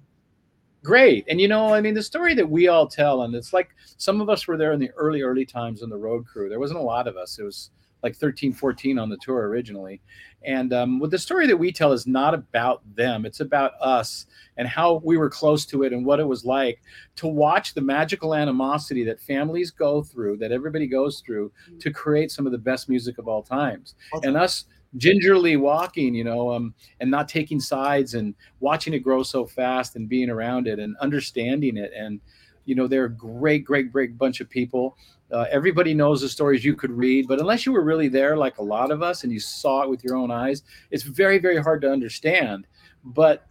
Great. 0.85 1.25
And 1.29 1.41
you 1.41 1.49
know, 1.49 1.73
I 1.73 1.81
mean, 1.81 1.95
the 1.95 2.03
story 2.03 2.35
that 2.35 2.49
we 2.49 2.69
all 2.69 2.87
tell, 2.87 3.23
and 3.23 3.35
it's 3.35 3.53
like 3.53 3.71
some 3.97 4.21
of 4.21 4.29
us 4.29 4.47
were 4.47 4.57
there 4.57 4.73
in 4.73 4.81
the 4.81 4.91
early, 4.91 5.23
early 5.23 5.47
times 5.47 5.83
in 5.83 5.89
the 5.89 5.97
road 5.97 6.27
crew. 6.27 6.49
There 6.49 6.61
wasn't 6.61 6.81
a 6.81 6.83
lot 6.83 7.07
of 7.07 7.17
us. 7.17 7.39
It 7.39 7.45
was 7.45 7.71
like 8.03 8.17
13, 8.17 8.53
14 8.53 8.99
on 8.99 9.09
the 9.09 9.17
tour 9.19 9.49
originally. 9.49 10.01
And 10.45 10.73
um, 10.73 10.99
what 10.99 11.13
the 11.13 11.19
story 11.19 11.47
that 11.47 11.57
we 11.57 11.71
tell 11.71 11.93
is 11.93 12.07
not 12.07 12.35
about 12.35 12.83
them, 12.97 13.25
it's 13.25 13.39
about 13.39 13.73
us 13.81 14.27
and 14.57 14.67
how 14.67 15.01
we 15.05 15.17
were 15.17 15.31
close 15.31 15.65
to 15.67 15.85
it 15.85 15.93
and 15.93 16.05
what 16.05 16.19
it 16.19 16.27
was 16.27 16.45
like 16.45 16.83
to 17.17 17.29
watch 17.29 17.75
the 17.75 17.81
magical 17.81 18.35
animosity 18.35 19.05
that 19.05 19.21
families 19.21 19.71
go 19.71 20.03
through, 20.03 20.37
that 20.39 20.51
everybody 20.51 20.89
goes 20.89 21.23
through 21.25 21.53
to 21.79 21.93
create 21.93 22.33
some 22.33 22.45
of 22.45 22.51
the 22.51 22.59
best 22.59 22.89
music 22.89 23.19
of 23.19 23.29
all 23.29 23.43
times. 23.43 23.95
Okay. 24.15 24.27
And 24.27 24.37
us 24.37 24.65
gingerly 24.97 25.57
walking, 25.57 26.15
you 26.15 26.25
know, 26.25 26.53
um, 26.53 26.75
and 27.01 27.11
not 27.11 27.29
taking 27.29 27.61
sides 27.61 28.15
and 28.15 28.35
watching 28.61 28.95
it 28.95 29.00
grow 29.00 29.23
so 29.23 29.47
fast 29.47 29.97
and 29.97 30.09
being 30.09 30.31
around 30.31 30.67
it 30.67 30.78
and 30.78 30.97
understanding 30.99 31.76
it. 31.76 31.93
And, 31.97 32.21
you 32.65 32.75
know, 32.75 32.87
they're 32.87 33.07
a 33.07 33.11
great, 33.11 33.65
great, 33.65 33.91
great 33.91 34.19
bunch 34.19 34.41
of 34.41 34.50
people. 34.50 34.97
Uh, 35.31 35.47
everybody 35.50 35.95
knows 35.95 36.21
the 36.21 36.28
stories 36.28 36.65
you 36.65 36.76
could 36.76 36.91
read, 36.91 37.26
but 37.26 37.41
unless 37.41 37.65
you 37.65 37.73
were 37.73 37.85
really 37.85 38.09
there, 38.09 38.37
like 38.37 38.59
a 38.59 38.63
lot 38.63 38.91
of 38.91 39.02
us, 39.02 39.25
and 39.25 39.33
you 39.33 39.41
saw 39.41 39.83
it 39.83 39.89
with 39.89 40.05
your 40.05 40.15
own 40.15 40.31
eyes, 40.31 40.63
it's 40.91 41.05
very, 41.05 41.39
very 41.39 41.61
hard 41.61 41.81
to 41.81 41.91
understand. 41.91 42.67
But 43.02 43.47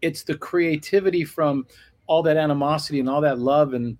it's 0.00 0.22
the 0.22 0.36
creativity 0.36 1.24
from 1.24 1.66
all 2.06 2.22
that 2.22 2.36
animosity 2.36 3.00
and 3.00 3.08
all 3.08 3.20
that 3.20 3.38
love 3.38 3.74
and 3.74 3.98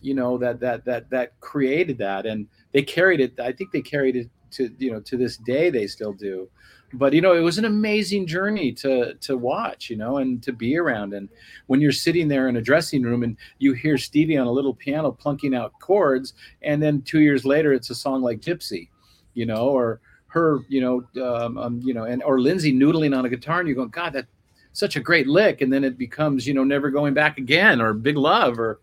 you 0.00 0.14
know 0.14 0.36
that 0.36 0.60
that 0.60 0.84
that 0.84 1.08
that 1.08 1.38
created 1.40 1.96
that 1.98 2.26
and 2.26 2.46
they 2.72 2.82
carried 2.82 3.20
it 3.20 3.38
i 3.40 3.52
think 3.52 3.70
they 3.70 3.80
carried 3.80 4.16
it 4.16 4.28
to 4.54 4.74
you 4.78 4.90
know 4.90 5.00
to 5.00 5.16
this 5.16 5.36
day 5.36 5.70
they 5.70 5.86
still 5.86 6.12
do. 6.12 6.48
But 6.92 7.12
you 7.12 7.20
know 7.20 7.34
it 7.34 7.40
was 7.40 7.58
an 7.58 7.64
amazing 7.64 8.26
journey 8.26 8.72
to 8.72 9.14
to 9.14 9.36
watch 9.36 9.90
you 9.90 9.96
know 9.96 10.18
and 10.18 10.42
to 10.42 10.52
be 10.52 10.76
around. 10.76 11.12
And 11.12 11.28
when 11.66 11.80
you're 11.80 11.92
sitting 11.92 12.28
there 12.28 12.48
in 12.48 12.56
a 12.56 12.62
dressing 12.62 13.02
room 13.02 13.22
and 13.22 13.36
you 13.58 13.72
hear 13.72 13.98
stevie 13.98 14.36
on 14.36 14.46
a 14.46 14.52
little 14.52 14.74
piano 14.74 15.10
plunking 15.10 15.54
out 15.54 15.72
chords 15.80 16.34
and 16.62 16.82
then 16.82 17.02
two 17.02 17.20
years 17.20 17.44
later 17.44 17.72
it's 17.72 17.90
a 17.90 17.94
song 17.94 18.22
like 18.22 18.40
gypsy 18.40 18.88
you 19.34 19.46
know 19.46 19.68
or 19.68 20.00
her 20.28 20.60
you 20.68 20.80
know 20.80 21.04
um, 21.24 21.58
um, 21.58 21.80
you 21.82 21.94
know 21.94 22.04
and 22.04 22.22
or 22.22 22.40
lindsey 22.40 22.72
noodling 22.72 23.16
on 23.16 23.24
a 23.24 23.28
guitar 23.28 23.58
and 23.58 23.68
you're 23.68 23.76
going 23.76 23.88
god 23.88 24.12
that 24.12 24.26
such 24.74 24.96
a 24.96 25.00
great 25.00 25.28
lick. 25.28 25.60
And 25.62 25.72
then 25.72 25.84
it 25.84 25.96
becomes 25.96 26.46
you 26.46 26.52
know 26.52 26.64
never 26.64 26.90
going 26.90 27.14
back 27.14 27.38
again 27.38 27.80
or 27.80 27.94
big 27.94 28.18
love 28.18 28.58
or 28.58 28.80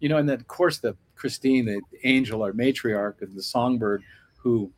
you 0.00 0.08
know 0.08 0.16
and 0.16 0.28
then 0.28 0.40
of 0.40 0.48
course 0.48 0.78
the 0.78 0.96
christine 1.14 1.64
the 1.64 1.80
angel 2.02 2.44
or 2.44 2.52
matriarch 2.52 3.22
of 3.22 3.34
the 3.34 3.42
songbird 3.42 4.02
who 4.36 4.70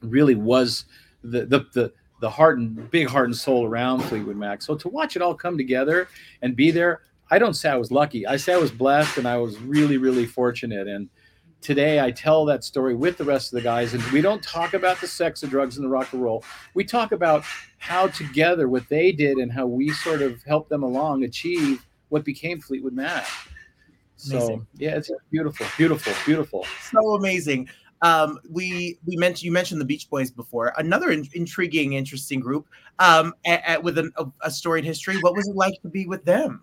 really 0.00 0.34
was 0.34 0.84
the 1.22 1.46
the 1.46 1.66
the 1.74 1.92
the 2.20 2.30
heart 2.30 2.58
and 2.58 2.90
big 2.90 3.08
heart 3.08 3.26
and 3.26 3.36
soul 3.36 3.66
around 3.66 4.00
Fleetwood 4.00 4.36
Mac. 4.36 4.62
So 4.62 4.74
to 4.76 4.88
watch 4.88 5.16
it 5.16 5.22
all 5.22 5.34
come 5.34 5.56
together 5.56 6.08
and 6.42 6.56
be 6.56 6.70
there, 6.70 7.02
I 7.30 7.38
don't 7.38 7.54
say 7.54 7.70
I 7.70 7.76
was 7.76 7.90
lucky. 7.90 8.26
I 8.26 8.36
say 8.36 8.54
I 8.54 8.58
was 8.58 8.70
blessed 8.70 9.18
and 9.18 9.28
I 9.28 9.36
was 9.36 9.58
really, 9.60 9.98
really 9.98 10.26
fortunate. 10.26 10.88
And 10.88 11.08
today 11.60 12.00
I 12.00 12.10
tell 12.10 12.44
that 12.46 12.64
story 12.64 12.94
with 12.94 13.18
the 13.18 13.24
rest 13.24 13.52
of 13.52 13.56
the 13.56 13.62
guys. 13.62 13.94
And 13.94 14.02
we 14.04 14.20
don't 14.20 14.42
talk 14.42 14.74
about 14.74 15.00
the 15.00 15.06
sex, 15.06 15.42
the 15.42 15.46
drugs, 15.46 15.76
and 15.76 15.84
the 15.84 15.88
rock 15.88 16.12
and 16.12 16.22
roll. 16.22 16.42
We 16.74 16.84
talk 16.84 17.12
about 17.12 17.44
how 17.78 18.08
together 18.08 18.68
what 18.68 18.88
they 18.88 19.12
did 19.12 19.38
and 19.38 19.52
how 19.52 19.66
we 19.66 19.90
sort 19.90 20.22
of 20.22 20.42
helped 20.42 20.70
them 20.70 20.82
along 20.82 21.24
achieve 21.24 21.86
what 22.08 22.24
became 22.24 22.60
Fleetwood 22.60 22.94
Mac. 22.94 23.26
So 24.16 24.36
amazing. 24.36 24.66
yeah, 24.76 24.96
it's 24.96 25.10
beautiful, 25.30 25.66
beautiful, 25.76 26.12
beautiful. 26.24 26.66
So 26.90 27.14
amazing. 27.14 27.68
Um, 28.02 28.38
we 28.48 28.98
we 29.06 29.16
mentioned 29.16 29.44
you 29.44 29.52
mentioned 29.52 29.80
the 29.80 29.84
Beach 29.84 30.08
Boys 30.08 30.30
before. 30.30 30.72
Another 30.76 31.10
in, 31.10 31.26
intriguing, 31.34 31.94
interesting 31.94 32.40
group 32.40 32.66
um, 32.98 33.34
at, 33.44 33.62
at, 33.64 33.82
with 33.82 33.98
an, 33.98 34.12
a, 34.16 34.26
a 34.42 34.50
storied 34.50 34.84
history. 34.84 35.16
What 35.16 35.34
was 35.34 35.48
it 35.48 35.56
like 35.56 35.80
to 35.82 35.88
be 35.88 36.06
with 36.06 36.24
them? 36.24 36.62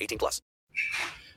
18 0.00 0.18
plus. 0.18 0.42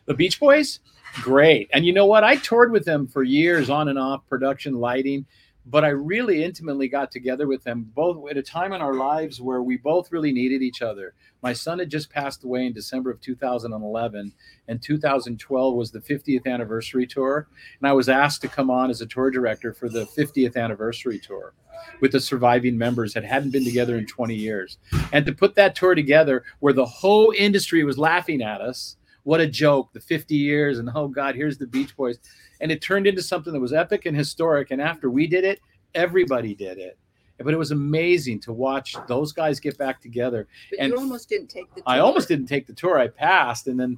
The 0.06 0.13
Beach 0.13 0.39
Boys, 0.39 0.80
great. 1.22 1.69
And 1.74 1.86
you 1.86 1.93
know 1.93 2.06
what? 2.06 2.24
I 2.24 2.36
toured 2.38 2.72
with 2.72 2.86
them 2.86 3.08
for 3.08 3.24
years 3.24 3.69
on 3.69 3.89
and 3.89 4.00
off, 4.00 4.28
production, 4.28 4.76
lighting. 4.76 5.26
But 5.69 5.86
I 5.86 5.89
really 5.89 6.43
intimately 6.43 6.88
got 6.88 7.12
together 7.12 7.47
with 7.47 7.63
them 7.63 7.91
both 7.93 8.29
at 8.29 8.38
a 8.38 8.41
time 8.41 8.73
in 8.73 8.82
our 8.82 8.95
lives 8.95 9.39
where 9.39 9.62
we 9.62 9.77
both 9.77 10.12
really 10.12 10.32
needed 10.32 10.63
each 10.63 10.82
other. 10.82 11.13
My 11.43 11.53
son 11.53 11.79
had 11.79 11.91
just 11.91 12.10
passed 12.10 12.43
away 12.43 12.65
in 12.65 12.73
December 12.73 13.12
of 13.12 13.21
2011, 13.21 14.34
and 14.67 14.82
2012 14.82 15.75
was 15.75 15.91
the 15.91 15.99
50th 15.99 16.47
anniversary 16.47 17.05
tour. 17.05 17.47
And 17.79 17.88
I 17.88 17.93
was 17.93 18.10
asked 18.10 18.41
to 18.41 18.47
come 18.47 18.71
on 18.71 18.89
as 18.89 19.01
a 19.01 19.05
tour 19.05 19.29
director 19.29 19.73
for 19.73 19.89
the 19.89 20.05
50th 20.05 20.58
anniversary 20.58 21.19
tour 21.19 21.53
with 22.01 22.12
the 22.12 22.19
surviving 22.19 22.77
members 22.77 23.13
that 23.13 23.23
hadn't 23.23 23.51
been 23.51 23.63
together 23.63 23.97
in 23.97 24.05
20 24.05 24.36
years. 24.36 24.79
And 25.13 25.25
to 25.25 25.34
put 25.34 25.55
that 25.55 25.75
tour 25.75 25.95
together 25.95 26.43
where 26.60 26.73
the 26.73 26.86
whole 26.86 27.34
industry 27.38 27.84
was 27.84 27.97
laughing 27.97 28.41
at 28.41 28.60
us, 28.60 28.97
what 29.30 29.39
a 29.39 29.48
joke, 29.48 29.94
the 29.94 30.00
50 30.00 30.36
years, 30.36 30.80
and 30.80 30.89
oh 30.96 31.08
God, 31.08 31.36
here's 31.36 31.58
the 31.58 31.68
Beach 31.68 31.96
Boys 31.96 32.18
and 32.62 32.72
it 32.72 32.82
turned 32.82 33.08
into 33.08 33.22
something 33.22 33.54
that 33.54 33.60
was 33.60 33.74
epic 33.74 34.06
and 34.06 34.15
historic. 34.15 34.72
And 34.72 34.82
after 34.82 35.10
we 35.10 35.28
did 35.28 35.44
it, 35.44 35.60
everybody 35.96 36.54
did 36.54 36.78
it. 36.78 36.98
But 37.38 37.54
it 37.54 37.58
was 37.58 37.72
amazing 37.72 38.42
to 38.42 38.54
watch 38.54 38.96
those 39.08 39.32
guys 39.32 39.60
get 39.60 39.78
back 39.78 40.02
together. 40.02 40.48
But 40.72 40.80
and 40.80 40.92
you 40.92 40.98
almost 40.98 41.30
didn't 41.30 41.48
take 41.48 41.74
the. 41.74 41.82
Tour. 41.82 41.84
I 41.86 42.00
almost 42.00 42.28
didn't 42.28 42.48
take 42.48 42.68
the 42.68 42.74
tour. 42.74 43.00
I 43.00 43.08
passed, 43.08 43.68
and 43.68 43.80
then 43.80 43.98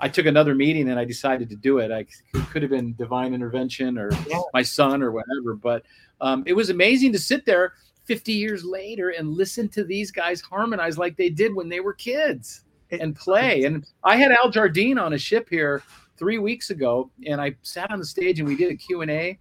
I 0.00 0.08
took 0.08 0.26
another 0.26 0.56
meeting 0.56 0.88
and 0.88 0.98
I 0.98 1.04
decided 1.04 1.48
to 1.50 1.56
do 1.56 1.78
it. 1.78 1.92
I 1.92 2.06
could 2.50 2.62
have 2.62 2.70
been 2.70 2.94
divine 2.94 3.32
intervention 3.32 3.96
or 3.96 4.10
my 4.52 4.62
son 4.62 5.02
or 5.02 5.12
whatever, 5.12 5.54
but 5.54 5.84
um, 6.20 6.42
it 6.46 6.54
was 6.54 6.70
amazing 6.70 7.12
to 7.12 7.18
sit 7.18 7.46
there 7.46 7.74
50 8.06 8.32
years 8.32 8.64
later 8.64 9.10
and 9.10 9.28
listen 9.28 9.68
to 9.68 9.84
these 9.84 10.10
guys 10.10 10.40
harmonize 10.40 10.98
like 10.98 11.16
they 11.16 11.30
did 11.30 11.54
when 11.54 11.68
they 11.68 11.78
were 11.78 11.92
kids 11.92 12.62
and 12.92 13.14
play. 13.14 13.64
And 13.64 13.86
I 14.04 14.16
had 14.16 14.32
Al 14.32 14.50
Jardine 14.50 14.98
on 14.98 15.12
a 15.12 15.18
ship 15.18 15.48
here 15.48 15.82
three 16.16 16.38
weeks 16.38 16.70
ago, 16.70 17.10
and 17.26 17.40
I 17.40 17.54
sat 17.62 17.90
on 17.90 17.98
the 17.98 18.04
stage 18.04 18.40
and 18.40 18.48
we 18.48 18.56
did 18.56 18.70
a 18.70 18.76
Q 18.76 19.02
and 19.02 19.10
A, 19.10 19.38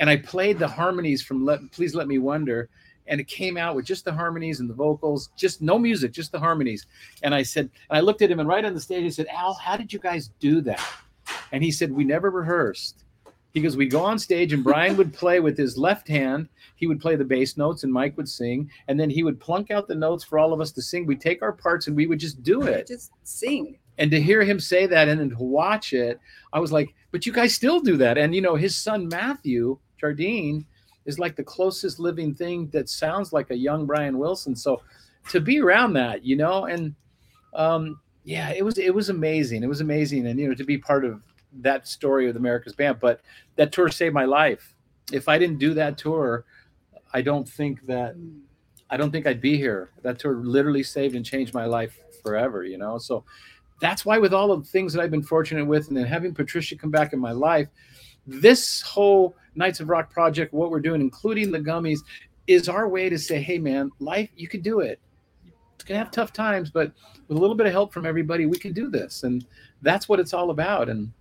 and 0.00 0.10
I 0.10 0.16
played 0.16 0.58
the 0.58 0.68
harmonies 0.68 1.22
from 1.22 1.44
Let, 1.44 1.60
"Please 1.70 1.94
Let 1.94 2.08
Me 2.08 2.18
Wonder," 2.18 2.68
and 3.06 3.20
it 3.20 3.28
came 3.28 3.56
out 3.56 3.76
with 3.76 3.84
just 3.84 4.04
the 4.04 4.12
harmonies 4.12 4.60
and 4.60 4.68
the 4.68 4.74
vocals, 4.74 5.30
just 5.36 5.62
no 5.62 5.78
music, 5.78 6.12
just 6.12 6.32
the 6.32 6.38
harmonies. 6.38 6.86
And 7.22 7.34
I 7.34 7.42
said, 7.42 7.70
and 7.90 7.98
I 7.98 8.00
looked 8.00 8.22
at 8.22 8.30
him, 8.30 8.40
and 8.40 8.48
right 8.48 8.64
on 8.64 8.74
the 8.74 8.80
stage, 8.80 9.04
I 9.04 9.10
said, 9.10 9.26
"Al, 9.28 9.54
how 9.54 9.76
did 9.76 9.92
you 9.92 9.98
guys 9.98 10.30
do 10.40 10.60
that?" 10.62 10.84
And 11.52 11.62
he 11.62 11.70
said, 11.70 11.92
"We 11.92 12.04
never 12.04 12.30
rehearsed." 12.30 13.03
He 13.54 13.62
goes, 13.62 13.76
"We 13.76 13.86
go 13.86 14.02
on 14.02 14.18
stage, 14.18 14.52
and 14.52 14.62
Brian 14.62 14.96
would 14.96 15.14
play 15.14 15.40
with 15.40 15.56
his 15.56 15.78
left 15.78 16.06
hand. 16.08 16.48
He 16.76 16.86
would 16.86 17.00
play 17.00 17.16
the 17.16 17.24
bass 17.24 17.56
notes, 17.56 17.84
and 17.84 17.92
Mike 17.92 18.16
would 18.16 18.28
sing, 18.28 18.68
and 18.88 19.00
then 19.00 19.08
he 19.08 19.22
would 19.22 19.40
plunk 19.40 19.70
out 19.70 19.88
the 19.88 19.94
notes 19.94 20.24
for 20.24 20.38
all 20.38 20.52
of 20.52 20.60
us 20.60 20.72
to 20.72 20.82
sing. 20.82 21.06
We'd 21.06 21.20
take 21.20 21.40
our 21.40 21.52
parts, 21.52 21.86
and 21.86 21.96
we 21.96 22.06
would 22.06 22.18
just 22.18 22.42
do 22.42 22.62
it. 22.62 22.88
Just 22.88 23.12
sing." 23.22 23.78
and 23.98 24.10
to 24.10 24.20
hear 24.20 24.42
him 24.42 24.58
say 24.58 24.86
that 24.86 25.08
and 25.08 25.20
then 25.20 25.30
to 25.30 25.42
watch 25.42 25.92
it 25.92 26.18
i 26.52 26.58
was 26.58 26.72
like 26.72 26.94
but 27.10 27.26
you 27.26 27.32
guys 27.32 27.54
still 27.54 27.80
do 27.80 27.96
that 27.96 28.18
and 28.18 28.34
you 28.34 28.40
know 28.40 28.56
his 28.56 28.76
son 28.76 29.08
matthew 29.08 29.78
jardine 29.98 30.64
is 31.06 31.18
like 31.18 31.36
the 31.36 31.44
closest 31.44 31.98
living 31.98 32.34
thing 32.34 32.68
that 32.68 32.88
sounds 32.88 33.32
like 33.32 33.50
a 33.50 33.56
young 33.56 33.86
brian 33.86 34.18
wilson 34.18 34.54
so 34.54 34.80
to 35.28 35.40
be 35.40 35.60
around 35.60 35.92
that 35.92 36.24
you 36.24 36.36
know 36.36 36.66
and 36.66 36.94
um 37.54 38.00
yeah 38.24 38.50
it 38.50 38.64
was 38.64 38.78
it 38.78 38.94
was 38.94 39.10
amazing 39.10 39.62
it 39.62 39.68
was 39.68 39.80
amazing 39.80 40.26
and 40.26 40.38
you 40.38 40.48
know 40.48 40.54
to 40.54 40.64
be 40.64 40.78
part 40.78 41.04
of 41.04 41.20
that 41.60 41.86
story 41.86 42.28
of 42.28 42.36
america's 42.36 42.74
band 42.74 42.98
but 43.00 43.20
that 43.56 43.72
tour 43.72 43.88
saved 43.88 44.14
my 44.14 44.24
life 44.24 44.74
if 45.12 45.28
i 45.28 45.38
didn't 45.38 45.58
do 45.58 45.74
that 45.74 45.96
tour 45.96 46.44
i 47.12 47.20
don't 47.22 47.48
think 47.48 47.84
that 47.86 48.16
i 48.90 48.96
don't 48.96 49.10
think 49.10 49.26
i'd 49.26 49.40
be 49.40 49.56
here 49.56 49.90
that 50.02 50.18
tour 50.18 50.36
literally 50.36 50.82
saved 50.82 51.14
and 51.14 51.24
changed 51.24 51.54
my 51.54 51.64
life 51.64 51.98
forever 52.22 52.64
you 52.64 52.78
know 52.78 52.98
so 52.98 53.24
that's 53.80 54.04
why 54.04 54.18
with 54.18 54.32
all 54.32 54.56
the 54.56 54.64
things 54.64 54.92
that 54.92 55.02
I've 55.02 55.10
been 55.10 55.22
fortunate 55.22 55.66
with, 55.66 55.88
and 55.88 55.96
then 55.96 56.06
having 56.06 56.34
Patricia 56.34 56.76
come 56.76 56.90
back 56.90 57.12
in 57.12 57.18
my 57.18 57.32
life, 57.32 57.68
this 58.26 58.80
whole 58.80 59.36
Knights 59.54 59.80
of 59.80 59.88
Rock 59.88 60.10
project, 60.10 60.52
what 60.52 60.70
we're 60.70 60.80
doing, 60.80 61.00
including 61.00 61.50
the 61.50 61.60
gummies, 61.60 62.00
is 62.46 62.68
our 62.68 62.88
way 62.88 63.08
to 63.08 63.18
say, 63.18 63.40
hey 63.40 63.58
man, 63.58 63.90
life, 63.98 64.30
you 64.36 64.48
can 64.48 64.60
do 64.60 64.80
it. 64.80 65.00
It's 65.74 65.84
gonna 65.84 65.98
have 65.98 66.10
tough 66.10 66.32
times, 66.32 66.70
but 66.70 66.92
with 67.28 67.36
a 67.36 67.40
little 67.40 67.56
bit 67.56 67.66
of 67.66 67.72
help 67.72 67.92
from 67.92 68.06
everybody, 68.06 68.46
we 68.46 68.58
can 68.58 68.72
do 68.72 68.88
this. 68.88 69.22
And 69.22 69.44
that's 69.82 70.08
what 70.08 70.20
it's 70.20 70.32
all 70.32 70.50
about. 70.50 70.88
And 70.88 71.12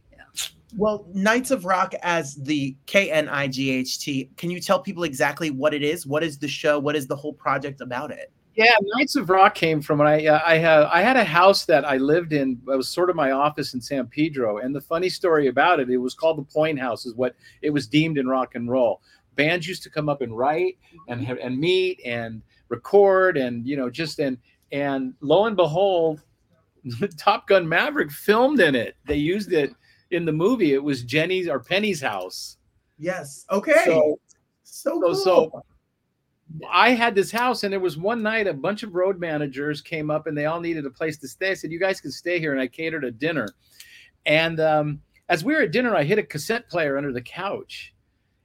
well, 0.76 1.06
Knights 1.14 1.52
of 1.52 1.66
Rock 1.66 1.94
as 2.02 2.36
the 2.36 2.76
K 2.86 3.12
N 3.12 3.30
I 3.30 3.48
G 3.48 3.72
H 3.72 4.00
T. 4.00 4.30
Can 4.38 4.50
you 4.50 4.60
tell 4.60 4.80
people 4.80 5.04
exactly 5.04 5.52
what 5.52 5.74
it 5.74 5.84
is? 5.84 6.06
What 6.06 6.24
is 6.24 6.38
the 6.38 6.48
show? 6.48 6.80
What 6.80 6.96
is 6.96 7.08
the 7.08 7.16
whole 7.16 7.34
project 7.34 7.82
about 7.82 8.12
it? 8.12 8.32
Yeah, 8.56 8.72
Knights 8.82 9.16
of 9.16 9.30
Rock 9.30 9.56
came 9.56 9.82
from 9.82 10.00
when 10.00 10.08
I 10.08 10.26
uh, 10.28 10.42
I 10.46 10.58
had 10.58 10.84
I 10.84 11.02
had 11.02 11.18
a 11.18 11.24
house 11.24 11.66
that 11.66 11.86
I 11.86 11.98
lived 11.98 12.34
in. 12.34 12.62
It 12.68 12.78
was 12.78 12.90
sort 12.90 13.10
of 13.10 13.16
my 13.16 13.32
office 13.32 13.74
in 13.74 13.82
San 13.82 14.08
Pedro, 14.08 14.60
and 14.60 14.76
the 14.76 14.82
funny 14.82 15.10
story 15.10 15.48
about 15.48 15.80
it, 15.80 15.90
it 15.90 15.98
was 15.98 16.14
called 16.14 16.38
the 16.38 16.44
Point 16.44 16.80
House, 16.80 17.06
is 17.06 17.16
what 17.16 17.36
it 17.62 17.72
was 17.72 17.88
deemed 17.88 18.18
in 18.18 18.28
rock 18.28 18.56
and 18.56 18.70
roll. 18.70 19.02
Bands 19.36 19.68
used 19.68 19.82
to 19.84 19.90
come 19.90 20.08
up 20.08 20.22
and 20.22 20.38
write 20.38 20.78
and 21.08 21.28
and 21.28 21.58
meet 21.58 22.00
and 22.06 22.42
record 22.70 23.38
and 23.38 23.68
you 23.68 23.76
know 23.76 23.90
just 23.90 24.20
and 24.20 24.38
and 24.72 25.14
lo 25.22 25.46
and 25.46 25.56
behold, 25.56 26.22
Top 27.18 27.48
Gun 27.48 27.68
Maverick 27.68 28.12
filmed 28.12 28.60
in 28.60 28.76
it. 28.76 28.96
They 29.06 29.16
used 29.16 29.52
it 29.52 29.74
in 30.14 30.26
the 30.26 30.32
movie. 30.32 30.74
It 30.74 30.84
was 30.84 31.04
Jenny's 31.04 31.48
or 31.48 31.60
Penny's 31.60 32.02
house. 32.02 32.58
Yes. 32.98 33.46
Okay. 33.52 33.84
So 33.86 34.20
so 34.64 35.00
cool. 35.00 35.16
so, 35.16 35.64
I 36.70 36.92
had 36.92 37.16
this 37.16 37.32
house, 37.32 37.64
and 37.64 37.72
there 37.72 37.80
was 37.80 37.98
one 37.98 38.22
night 38.22 38.48
a 38.48 38.54
bunch 38.54 38.84
of 38.84 38.96
road 38.96 39.20
managers 39.20 39.82
came 39.82 40.12
up, 40.12 40.28
and 40.28 40.38
they 40.38 40.46
all 40.46 40.60
needed 40.60 40.86
a 40.86 40.90
place 40.90 41.18
to 41.20 41.28
stay. 41.28 41.52
I 41.52 41.54
said, 41.54 41.72
"You 41.72 41.80
guys 41.80 42.02
can 42.02 42.12
stay 42.12 42.40
here," 42.40 42.52
and 42.52 42.62
I 42.62 42.68
catered 42.68 43.04
a 43.04 43.12
dinner. 43.12 43.48
And 44.26 44.60
um, 44.60 45.02
as 45.30 45.44
we 45.44 45.54
were 45.54 45.62
at 45.62 45.72
dinner, 45.72 45.96
I 45.96 46.04
hit 46.04 46.20
a 46.20 46.24
cassette 46.24 46.70
player 46.70 46.98
under 46.98 47.12
the 47.12 47.22
couch. 47.22 47.94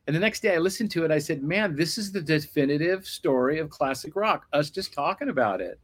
And 0.07 0.17
the 0.17 0.21
next 0.21 0.41
day, 0.41 0.55
I 0.55 0.59
listened 0.59 0.91
to 0.93 1.05
it. 1.05 1.11
I 1.11 1.19
said, 1.19 1.43
"Man, 1.43 1.77
this 1.77 1.99
is 1.99 2.13
the 2.13 2.23
definitive 2.23 3.07
story 3.07 3.59
of 3.59 3.69
classic 3.71 4.17
rock. 4.17 4.47
Us 4.53 4.71
just 4.71 4.93
talking 4.93 5.29
about 5.29 5.61
it." 5.61 5.79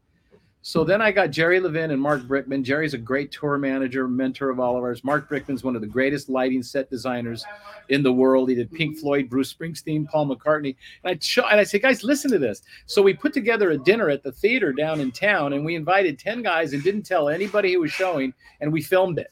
So 0.66 0.82
then 0.82 1.02
I 1.02 1.12
got 1.12 1.30
Jerry 1.30 1.60
Levin 1.60 1.90
and 1.90 2.00
Marc 2.00 2.22
Brickman. 2.22 2.62
Jerry's 2.62 2.94
a 2.94 2.98
great 2.98 3.30
tour 3.30 3.58
manager, 3.58 4.08
mentor 4.08 4.48
of 4.48 4.58
all 4.58 4.78
of 4.78 4.82
ours. 4.82 5.04
Marc 5.04 5.28
Brickman's 5.28 5.62
one 5.62 5.74
of 5.74 5.82
the 5.82 5.86
greatest 5.86 6.30
lighting 6.30 6.62
set 6.62 6.88
designers 6.88 7.44
in 7.90 8.02
the 8.02 8.10
world. 8.10 8.48
He 8.48 8.54
did 8.54 8.72
Pink 8.72 8.96
Floyd, 8.96 9.28
Bruce 9.28 9.52
Springsteen, 9.52 10.08
Paul 10.08 10.26
McCartney. 10.26 10.74
And 11.04 11.14
I 11.14 11.18
show, 11.20 11.44
and 11.44 11.60
I 11.60 11.64
said, 11.64 11.82
guys, 11.82 12.02
listen 12.02 12.30
to 12.30 12.38
this. 12.38 12.62
So 12.86 13.02
we 13.02 13.12
put 13.12 13.34
together 13.34 13.72
a 13.72 13.76
dinner 13.76 14.08
at 14.08 14.22
the 14.22 14.32
theater 14.32 14.72
down 14.72 15.00
in 15.00 15.12
town, 15.12 15.52
and 15.52 15.66
we 15.66 15.74
invited 15.74 16.18
10 16.18 16.40
guys 16.40 16.72
and 16.72 16.82
didn't 16.82 17.02
tell 17.02 17.28
anybody 17.28 17.74
who 17.74 17.80
was 17.80 17.92
showing, 17.92 18.32
and 18.62 18.72
we 18.72 18.80
filmed 18.80 19.18
it. 19.18 19.30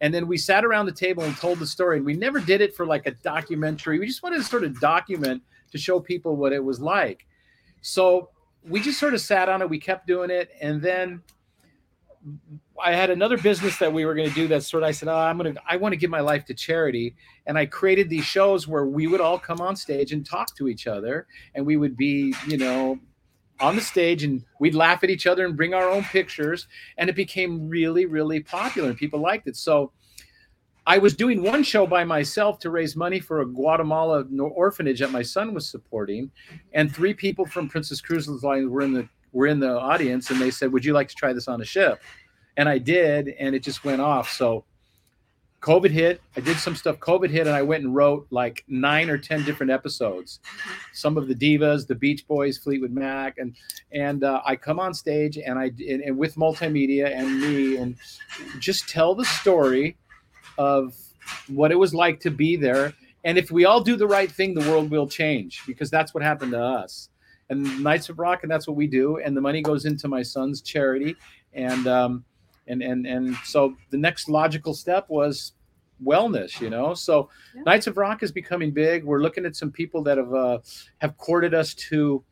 And 0.00 0.12
then 0.12 0.26
we 0.26 0.38
sat 0.38 0.64
around 0.64 0.86
the 0.86 0.92
table 0.92 1.22
and 1.22 1.36
told 1.36 1.60
the 1.60 1.66
story. 1.68 1.98
And 1.98 2.04
we 2.04 2.14
never 2.14 2.40
did 2.40 2.60
it 2.60 2.74
for 2.74 2.84
like 2.84 3.06
a 3.06 3.12
documentary. 3.12 4.00
We 4.00 4.08
just 4.08 4.24
wanted 4.24 4.38
to 4.38 4.44
sort 4.44 4.64
of 4.64 4.80
document 4.80 5.40
to 5.70 5.78
show 5.78 6.00
people 6.00 6.34
what 6.34 6.52
it 6.52 6.64
was 6.64 6.80
like. 6.80 7.28
So 7.80 8.30
we 8.68 8.80
just 8.80 8.98
sort 8.98 9.14
of 9.14 9.20
sat 9.20 9.48
on 9.48 9.62
it. 9.62 9.70
We 9.70 9.78
kept 9.78 10.06
doing 10.06 10.30
it, 10.30 10.50
and 10.60 10.82
then 10.82 11.22
I 12.82 12.92
had 12.92 13.10
another 13.10 13.38
business 13.38 13.78
that 13.78 13.92
we 13.92 14.04
were 14.04 14.14
going 14.14 14.28
to 14.28 14.34
do. 14.34 14.48
That 14.48 14.62
sort 14.62 14.82
of 14.82 14.88
I 14.88 14.92
said, 14.92 15.08
oh, 15.08 15.16
I'm 15.16 15.38
going 15.38 15.54
to 15.54 15.60
I 15.68 15.76
want 15.76 15.92
to 15.92 15.96
give 15.96 16.10
my 16.10 16.20
life 16.20 16.44
to 16.46 16.54
charity, 16.54 17.14
and 17.46 17.58
I 17.58 17.66
created 17.66 18.08
these 18.08 18.24
shows 18.24 18.68
where 18.68 18.86
we 18.86 19.06
would 19.06 19.20
all 19.20 19.38
come 19.38 19.60
on 19.60 19.76
stage 19.76 20.12
and 20.12 20.24
talk 20.24 20.54
to 20.56 20.68
each 20.68 20.86
other, 20.86 21.26
and 21.54 21.64
we 21.64 21.76
would 21.76 21.96
be, 21.96 22.34
you 22.46 22.58
know, 22.58 22.98
on 23.60 23.76
the 23.76 23.82
stage 23.82 24.24
and 24.24 24.42
we'd 24.58 24.74
laugh 24.74 25.04
at 25.04 25.10
each 25.10 25.26
other 25.26 25.44
and 25.44 25.56
bring 25.56 25.74
our 25.74 25.88
own 25.88 26.02
pictures 26.04 26.66
and 26.96 27.10
it 27.10 27.16
became 27.16 27.68
really 27.68 28.06
really 28.06 28.40
popular 28.40 28.88
and 28.88 28.98
people 28.98 29.20
liked 29.20 29.46
it 29.46 29.54
so 29.54 29.92
I 30.86 30.98
was 30.98 31.14
doing 31.14 31.42
one 31.42 31.62
show 31.62 31.86
by 31.86 32.04
myself 32.04 32.58
to 32.60 32.70
raise 32.70 32.96
money 32.96 33.20
for 33.20 33.40
a 33.40 33.46
Guatemala 33.46 34.24
orphanage 34.38 35.00
that 35.00 35.10
my 35.10 35.22
son 35.22 35.52
was 35.52 35.68
supporting, 35.68 36.30
and 36.72 36.94
three 36.94 37.14
people 37.14 37.44
from 37.44 37.68
Princess 37.68 38.00
Cruises 38.00 38.42
Line 38.42 38.70
were 38.70 38.82
in 38.82 38.92
the 38.92 39.08
were 39.32 39.46
in 39.46 39.60
the 39.60 39.78
audience, 39.78 40.30
and 40.30 40.40
they 40.40 40.50
said, 40.50 40.72
"Would 40.72 40.84
you 40.84 40.92
like 40.92 41.08
to 41.08 41.14
try 41.14 41.32
this 41.32 41.48
on 41.48 41.60
a 41.60 41.64
ship?" 41.64 42.00
And 42.56 42.68
I 42.68 42.78
did, 42.78 43.28
and 43.28 43.54
it 43.54 43.62
just 43.62 43.84
went 43.84 44.00
off. 44.00 44.30
So, 44.32 44.64
COVID 45.60 45.90
hit. 45.90 46.20
I 46.36 46.40
did 46.40 46.56
some 46.56 46.74
stuff. 46.74 46.98
COVID 46.98 47.30
hit, 47.30 47.46
and 47.46 47.54
I 47.54 47.62
went 47.62 47.84
and 47.84 47.94
wrote 47.94 48.26
like 48.30 48.64
nine 48.66 49.10
or 49.10 49.18
ten 49.18 49.44
different 49.44 49.70
episodes. 49.70 50.40
Some 50.94 51.16
of 51.16 51.28
the 51.28 51.34
divas, 51.34 51.86
the 51.86 51.94
Beach 51.94 52.26
Boys, 52.26 52.58
Fleetwood 52.58 52.92
Mac, 52.92 53.36
and 53.38 53.54
and 53.92 54.24
uh, 54.24 54.40
I 54.44 54.56
come 54.56 54.80
on 54.80 54.94
stage 54.94 55.36
and 55.36 55.58
I 55.58 55.66
and, 55.66 56.00
and 56.00 56.16
with 56.16 56.36
multimedia 56.36 57.14
and 57.14 57.40
me 57.40 57.76
and 57.76 57.96
just 58.58 58.88
tell 58.88 59.14
the 59.14 59.26
story 59.26 59.96
of 60.60 60.94
what 61.48 61.72
it 61.72 61.76
was 61.76 61.94
like 61.94 62.20
to 62.20 62.30
be 62.30 62.54
there. 62.54 62.92
And 63.24 63.38
if 63.38 63.50
we 63.50 63.64
all 63.64 63.80
do 63.80 63.96
the 63.96 64.06
right 64.06 64.30
thing, 64.30 64.52
the 64.52 64.68
world 64.70 64.90
will 64.90 65.08
change 65.08 65.62
because 65.66 65.90
that's 65.90 66.12
what 66.12 66.22
happened 66.22 66.52
to 66.52 66.62
us. 66.62 67.08
And 67.48 67.82
Nights 67.82 68.10
of 68.10 68.18
Rock, 68.18 68.40
and 68.42 68.52
that's 68.52 68.68
what 68.68 68.76
we 68.76 68.86
do. 68.86 69.16
And 69.18 69.34
the 69.34 69.40
money 69.40 69.62
goes 69.62 69.86
into 69.86 70.06
my 70.06 70.22
son's 70.22 70.60
charity. 70.60 71.16
And 71.54 71.86
um, 71.86 72.24
and 72.68 72.82
and 72.82 73.06
and 73.06 73.36
so 73.44 73.74
the 73.88 73.96
next 73.96 74.28
logical 74.28 74.74
step 74.74 75.06
was 75.08 75.52
wellness 76.02 76.62
you 76.62 76.70
know 76.70 76.94
so 76.94 77.28
yeah. 77.54 77.62
Nights 77.66 77.86
of 77.86 77.98
Rock 77.98 78.22
is 78.22 78.32
becoming 78.32 78.70
big 78.70 79.04
we're 79.04 79.20
looking 79.20 79.44
at 79.44 79.54
some 79.54 79.70
people 79.70 80.02
that 80.04 80.16
have 80.16 80.32
uh, 80.32 80.58
have 80.98 81.18
courted 81.18 81.52
us 81.52 81.74
to 81.74 82.24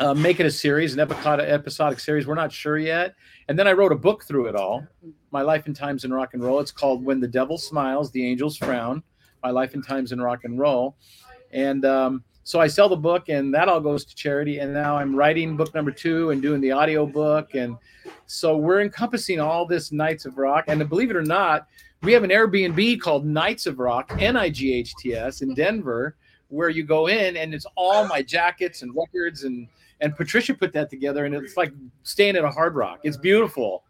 uh, 0.00 0.14
make 0.14 0.40
it 0.40 0.46
a 0.46 0.50
series, 0.50 0.94
an 0.94 1.00
episodic, 1.00 1.48
episodic 1.48 2.00
series. 2.00 2.26
We're 2.26 2.34
not 2.34 2.52
sure 2.52 2.78
yet. 2.78 3.14
And 3.48 3.58
then 3.58 3.68
I 3.68 3.72
wrote 3.72 3.92
a 3.92 3.96
book 3.96 4.24
through 4.24 4.46
it 4.46 4.56
all, 4.56 4.86
My 5.30 5.42
Life 5.42 5.66
and 5.66 5.76
Times 5.76 6.04
in 6.04 6.12
Rock 6.12 6.34
and 6.34 6.42
Roll. 6.42 6.60
It's 6.60 6.70
called 6.70 7.04
When 7.04 7.20
the 7.20 7.28
Devil 7.28 7.58
Smiles, 7.58 8.10
the 8.10 8.26
Angels 8.26 8.56
Frown, 8.56 9.02
My 9.42 9.50
Life 9.50 9.74
and 9.74 9.86
Times 9.86 10.12
in 10.12 10.20
Rock 10.20 10.44
and 10.44 10.58
Roll. 10.58 10.96
And 11.52 11.84
um, 11.84 12.24
so 12.42 12.60
I 12.60 12.66
sell 12.66 12.88
the 12.88 12.96
book, 12.96 13.28
and 13.28 13.52
that 13.54 13.68
all 13.68 13.80
goes 13.80 14.04
to 14.04 14.14
charity. 14.14 14.58
And 14.58 14.72
now 14.72 14.96
I'm 14.96 15.14
writing 15.14 15.56
book 15.56 15.74
number 15.74 15.90
two 15.90 16.30
and 16.30 16.42
doing 16.42 16.60
the 16.60 16.72
audio 16.72 17.06
book, 17.06 17.54
and 17.54 17.76
so 18.26 18.56
we're 18.56 18.82
encompassing 18.82 19.40
all 19.40 19.66
this 19.66 19.92
Nights 19.92 20.26
of 20.26 20.36
Rock. 20.36 20.64
And 20.68 20.86
believe 20.88 21.10
it 21.10 21.16
or 21.16 21.22
not, 21.22 21.66
we 22.02 22.12
have 22.12 22.22
an 22.22 22.30
Airbnb 22.30 23.00
called 23.00 23.24
Nights 23.24 23.66
of 23.66 23.78
Rock, 23.78 24.14
N 24.18 24.36
I 24.36 24.50
G 24.50 24.74
H 24.74 24.94
T 24.98 25.14
S, 25.14 25.40
in 25.40 25.54
Denver, 25.54 26.16
where 26.54 26.68
you 26.70 26.84
go 26.84 27.08
in 27.08 27.36
and 27.36 27.52
it's 27.54 27.66
all 27.76 28.06
my 28.06 28.22
jackets 28.22 28.82
and 28.82 28.94
records 28.96 29.44
and 29.44 29.68
and 30.00 30.14
Patricia 30.16 30.52
put 30.54 30.72
that 30.72 30.90
together, 30.90 31.24
and 31.24 31.34
it's 31.34 31.56
like 31.56 31.72
staying 32.02 32.36
at 32.36 32.44
a 32.44 32.50
Hard 32.50 32.74
Rock. 32.74 33.00
It's 33.04 33.16
beautiful. 33.16 33.84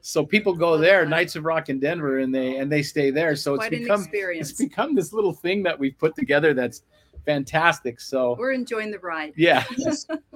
So 0.00 0.24
people 0.24 0.54
go 0.54 0.78
there, 0.78 1.04
Nights 1.04 1.34
of 1.36 1.44
Rock 1.44 1.68
in 1.68 1.80
Denver, 1.80 2.20
and 2.20 2.32
they 2.34 2.56
and 2.56 2.70
they 2.70 2.82
stay 2.82 3.10
there. 3.10 3.34
So 3.36 3.56
Quite 3.56 3.72
it's 3.72 3.76
an 3.78 3.82
become 3.82 4.00
experience. 4.02 4.50
it's 4.50 4.58
become 4.58 4.94
this 4.94 5.12
little 5.12 5.32
thing 5.32 5.62
that 5.64 5.78
we've 5.78 5.98
put 5.98 6.14
together 6.14 6.54
that's 6.54 6.82
fantastic. 7.26 8.00
So 8.00 8.36
We're 8.38 8.52
enjoying 8.52 8.90
the 8.90 8.98
ride. 9.00 9.34
yeah. 9.36 9.64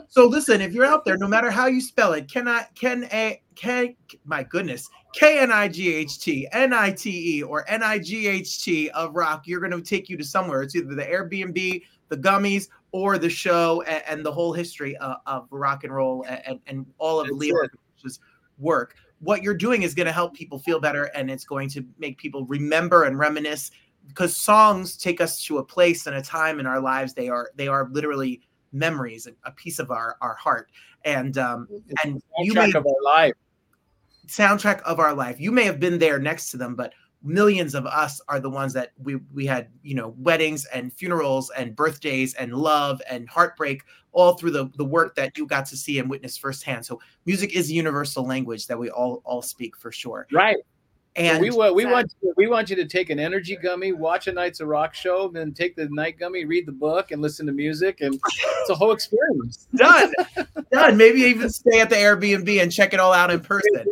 So 0.08 0.26
listen, 0.26 0.60
if 0.60 0.74
you're 0.74 0.84
out 0.84 1.06
there, 1.06 1.16
no 1.16 1.26
matter 1.26 1.50
how 1.50 1.66
you 1.68 1.80
spell 1.80 2.12
it, 2.12 2.30
can 2.30 2.46
I 2.46 2.66
can 2.74 3.04
a 3.12 3.40
K 3.54 3.96
my 4.24 4.42
goodness, 4.42 4.88
K 5.14 5.38
N 5.38 5.52
I 5.52 5.68
G 5.68 5.94
H 5.94 6.18
T, 6.18 6.48
N 6.52 6.72
I 6.72 6.90
T 6.90 7.38
E, 7.38 7.42
or 7.42 7.68
N 7.68 7.82
I 7.82 7.98
G 7.98 8.26
H 8.26 8.64
T 8.64 8.90
of 8.90 9.14
rock, 9.14 9.46
you're 9.46 9.60
gonna 9.60 9.80
take 9.80 10.08
you 10.08 10.16
to 10.16 10.24
somewhere. 10.24 10.62
It's 10.62 10.74
either 10.74 10.94
the 10.94 11.04
Airbnb, 11.04 11.82
the 12.08 12.16
gummies, 12.16 12.68
or 12.92 13.18
the 13.18 13.30
show 13.30 13.82
and, 13.82 14.02
and 14.06 14.26
the 14.26 14.32
whole 14.32 14.52
history 14.52 14.96
of, 14.98 15.16
of 15.26 15.46
rock 15.50 15.84
and 15.84 15.94
roll 15.94 16.24
and, 16.28 16.60
and, 16.66 16.86
all 16.98 17.18
of 17.18 17.26
That's 17.26 17.38
Leo 17.38 17.56
it. 17.56 17.70
Rich's 17.96 18.20
work. 18.58 18.94
What 19.20 19.42
you're 19.42 19.54
doing 19.54 19.82
is 19.82 19.94
going 19.94 20.06
to 20.06 20.12
help 20.12 20.34
people 20.34 20.58
feel 20.58 20.78
better 20.78 21.04
and 21.14 21.30
it's 21.30 21.44
going 21.44 21.68
to 21.70 21.84
make 21.98 22.18
people 22.18 22.44
remember 22.46 23.04
and 23.04 23.18
reminisce 23.18 23.70
because 24.08 24.36
songs 24.36 24.96
take 24.96 25.20
us 25.20 25.42
to 25.44 25.58
a 25.58 25.64
place 25.64 26.06
and 26.06 26.16
a 26.16 26.22
time 26.22 26.60
in 26.60 26.66
our 26.66 26.80
lives. 26.80 27.14
They 27.14 27.28
are 27.28 27.50
they 27.56 27.68
are 27.68 27.88
literally 27.92 28.42
memories, 28.72 29.26
a, 29.26 29.32
a 29.44 29.52
piece 29.52 29.78
of 29.78 29.90
our 29.90 30.16
our 30.20 30.34
heart. 30.34 30.70
And 31.04 31.36
um 31.38 31.68
and 32.04 32.22
you 32.40 32.54
may 32.54 32.72
Soundtrack 32.72 32.74
of 32.74 32.86
our 32.86 33.02
life. 33.04 33.34
soundtrack 34.26 34.82
of 34.82 34.98
our 35.00 35.14
life. 35.14 35.40
You 35.40 35.52
may 35.52 35.64
have 35.64 35.80
been 35.80 35.98
there 35.98 36.18
next 36.18 36.50
to 36.50 36.56
them, 36.56 36.74
but 36.74 36.92
millions 37.24 37.74
of 37.74 37.86
us 37.86 38.20
are 38.28 38.40
the 38.40 38.50
ones 38.50 38.72
that 38.72 38.92
we 38.98 39.16
we 39.32 39.46
had, 39.46 39.68
you 39.82 39.94
know, 39.94 40.14
weddings 40.18 40.64
and 40.66 40.92
funerals 40.92 41.50
and 41.50 41.76
birthdays 41.76 42.34
and 42.34 42.52
love 42.54 43.00
and 43.08 43.28
heartbreak 43.28 43.82
all 44.12 44.34
through 44.34 44.50
the 44.50 44.70
the 44.76 44.84
work 44.84 45.14
that 45.16 45.36
you 45.36 45.46
got 45.46 45.66
to 45.66 45.76
see 45.76 45.98
and 45.98 46.10
witness 46.10 46.36
firsthand. 46.36 46.84
So 46.84 47.00
music 47.26 47.54
is 47.54 47.70
a 47.70 47.74
universal 47.74 48.26
language 48.26 48.66
that 48.66 48.78
we 48.78 48.90
all 48.90 49.22
all 49.24 49.42
speak 49.42 49.76
for 49.76 49.92
sure. 49.92 50.26
Right. 50.32 50.56
And 51.14 51.42
we 51.42 51.50
want 51.50 51.74
we 51.74 51.84
want 51.84 52.10
you, 52.22 52.32
we 52.38 52.46
want 52.46 52.70
you 52.70 52.76
to 52.76 52.86
take 52.86 53.10
an 53.10 53.18
energy 53.18 53.56
gummy, 53.56 53.92
watch 53.92 54.28
a 54.28 54.32
Nights 54.32 54.60
of 54.60 54.68
Rock 54.68 54.94
show, 54.94 55.28
then 55.28 55.52
take 55.52 55.76
the 55.76 55.88
night 55.90 56.18
gummy, 56.18 56.46
read 56.46 56.64
the 56.64 56.72
book, 56.72 57.10
and 57.10 57.20
listen 57.20 57.44
to 57.46 57.52
music, 57.52 58.00
and 58.00 58.14
it's 58.14 58.70
a 58.70 58.74
whole 58.74 58.92
experience. 58.92 59.68
done. 59.74 60.12
done. 60.70 60.96
Maybe 60.96 61.20
even 61.22 61.50
stay 61.50 61.80
at 61.80 61.90
the 61.90 61.96
Airbnb 61.96 62.62
and 62.62 62.72
check 62.72 62.94
it 62.94 63.00
all 63.00 63.12
out 63.12 63.30
in 63.30 63.40
person. 63.40 63.84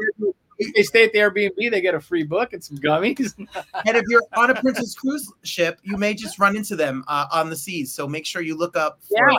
If 0.62 0.74
they 0.74 0.82
stay 0.82 1.04
at 1.04 1.12
the 1.12 1.18
Airbnb, 1.18 1.70
they 1.70 1.80
get 1.82 1.94
a 1.94 2.00
free 2.00 2.22
book 2.22 2.54
and 2.54 2.64
some 2.64 2.78
gummies. 2.78 3.34
and 3.38 3.96
if 3.96 4.04
you're 4.08 4.22
on 4.34 4.50
a 4.50 4.54
Princess 4.58 4.94
cruise 4.94 5.30
ship, 5.42 5.78
you 5.82 5.98
may 5.98 6.14
just 6.14 6.38
run 6.38 6.56
into 6.56 6.74
them 6.74 7.04
uh, 7.06 7.26
on 7.32 7.50
the 7.50 7.56
seas. 7.56 7.92
So 7.92 8.06
make 8.08 8.24
sure 8.24 8.40
you 8.40 8.56
look 8.56 8.78
up 8.78 8.98
Yeah, 9.10 9.36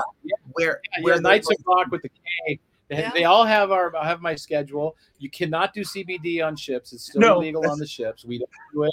where 0.54 0.82
Yeah, 0.98 1.04
where 1.04 1.16
yeah, 1.16 1.22
Nights 1.22 1.50
of 1.50 1.58
Rock 1.66 1.92
with 1.92 2.04
the 2.04 2.10
K. 2.10 2.60
They, 2.92 2.98
Yeah. 3.00 3.12
they 3.14 3.24
all 3.24 3.46
have 3.46 3.72
our 3.72 3.96
I 3.96 4.06
have 4.06 4.22
my 4.22 4.36
schedule. 4.36 4.98
You 5.18 5.30
cannot 5.30 5.74
do 5.74 5.82
CBD 5.82 6.46
on 6.46 6.56
ships. 6.58 6.92
It's 6.92 7.06
still 7.06 7.22
No, 7.22 7.36
illegal 7.38 7.66
on 7.70 7.80
the 7.80 7.88
ships. 7.88 8.26
We 8.26 8.38
don't 8.38 8.50
do 8.74 8.84
it. 8.84 8.92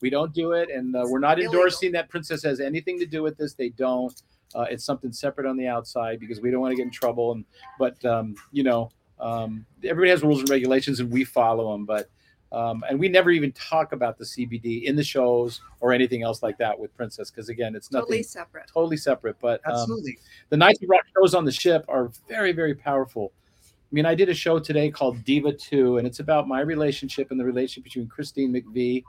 We 0.00 0.08
don't 0.10 0.32
do 0.32 0.52
it, 0.52 0.70
and 0.70 0.96
uh, 0.96 1.04
we're 1.06 1.18
not 1.18 1.38
Illegal. 1.38 1.54
endorsing 1.54 1.92
that 1.92 2.08
Princess 2.08 2.42
has 2.42 2.58
anything 2.60 2.98
to 2.98 3.06
do 3.06 3.22
with 3.22 3.36
this. 3.36 3.52
They 3.54 3.68
don't. 3.70 4.20
Uh, 4.54 4.66
it's 4.70 4.84
something 4.84 5.12
separate 5.12 5.46
on 5.46 5.56
the 5.56 5.66
outside 5.66 6.20
because 6.20 6.40
we 6.40 6.50
don't 6.50 6.60
want 6.60 6.72
to 6.72 6.76
get 6.76 6.84
in 6.84 6.90
trouble. 6.90 7.32
And 7.32 7.44
but 7.78 8.02
um, 8.04 8.34
you 8.50 8.62
know, 8.62 8.90
um, 9.20 9.66
everybody 9.82 10.10
has 10.10 10.22
rules 10.22 10.40
and 10.40 10.48
regulations, 10.48 11.00
and 11.00 11.10
we 11.10 11.24
follow 11.24 11.72
them. 11.72 11.84
But 11.84 12.08
um, 12.54 12.84
and 12.88 12.98
we 12.98 13.08
never 13.08 13.30
even 13.30 13.50
talk 13.52 13.92
about 13.92 14.16
the 14.16 14.24
CBD 14.24 14.84
in 14.84 14.94
the 14.94 15.02
shows 15.02 15.60
or 15.80 15.92
anything 15.92 16.22
else 16.22 16.42
like 16.42 16.56
that 16.58 16.78
with 16.78 16.96
Princess 16.96 17.30
because 17.30 17.48
again, 17.48 17.74
it's 17.74 17.90
nothing 17.90 18.04
Totally 18.04 18.22
separate. 18.22 18.70
totally 18.72 18.96
separate. 18.96 19.36
But 19.40 19.60
um, 19.66 19.72
absolutely. 19.72 20.18
the 20.50 20.56
Nights 20.56 20.82
of 20.82 20.88
Rock 20.88 21.02
shows 21.18 21.34
on 21.34 21.44
the 21.44 21.52
ship 21.52 21.84
are 21.88 22.10
very, 22.28 22.52
very 22.52 22.74
powerful. 22.74 23.32
I 23.60 23.94
mean, 23.94 24.06
I 24.06 24.14
did 24.14 24.28
a 24.28 24.34
show 24.34 24.58
today 24.58 24.90
called 24.90 25.24
Diva 25.24 25.52
2, 25.52 25.98
and 25.98 26.06
it's 26.06 26.20
about 26.20 26.48
my 26.48 26.60
relationship 26.60 27.30
and 27.30 27.38
the 27.38 27.44
relationship 27.44 27.84
between 27.84 28.08
Christine 28.08 28.52
McVie 28.52 29.04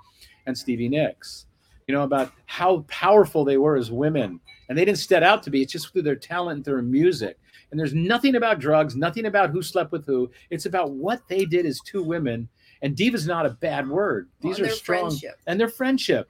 and 0.45 0.57
Stevie 0.57 0.89
Nicks. 0.89 1.45
You 1.87 1.93
know, 1.93 2.01
about 2.01 2.31
how 2.47 2.83
powerful 2.87 3.45
they 3.45 3.57
were 3.57 3.75
as 3.75 3.91
women. 3.91 4.39
And 4.69 4.77
they 4.77 4.85
didn't 4.85 4.97
set 4.97 5.21
out 5.21 5.43
to 5.43 5.51
be, 5.51 5.61
it's 5.61 5.71
just 5.71 5.93
through 5.93 6.01
their 6.01 6.15
talent 6.15 6.57
and 6.57 6.65
their 6.65 6.81
music. 6.81 7.37
And 7.69 7.79
there's 7.79 7.93
nothing 7.93 8.35
about 8.35 8.59
drugs, 8.59 8.95
nothing 8.95 9.27
about 9.27 9.51
who 9.51 9.61
slept 9.61 9.91
with 9.91 10.05
who. 10.05 10.31
It's 10.49 10.65
about 10.65 10.91
what 10.91 11.27
they 11.27 11.45
did 11.45 11.67
as 11.67 11.79
two 11.81 12.01
women. 12.01 12.49
And 12.85 12.95
diva's 12.95 13.25
not 13.25 13.47
a 13.47 13.49
bad 13.49 13.89
word. 13.89 14.29
These 14.41 14.59
and 14.59 14.67
are 14.67 14.69
strong 14.69 15.09
friendship. 15.09 15.39
and 15.47 15.59
their 15.59 15.69
friendship. 15.69 16.29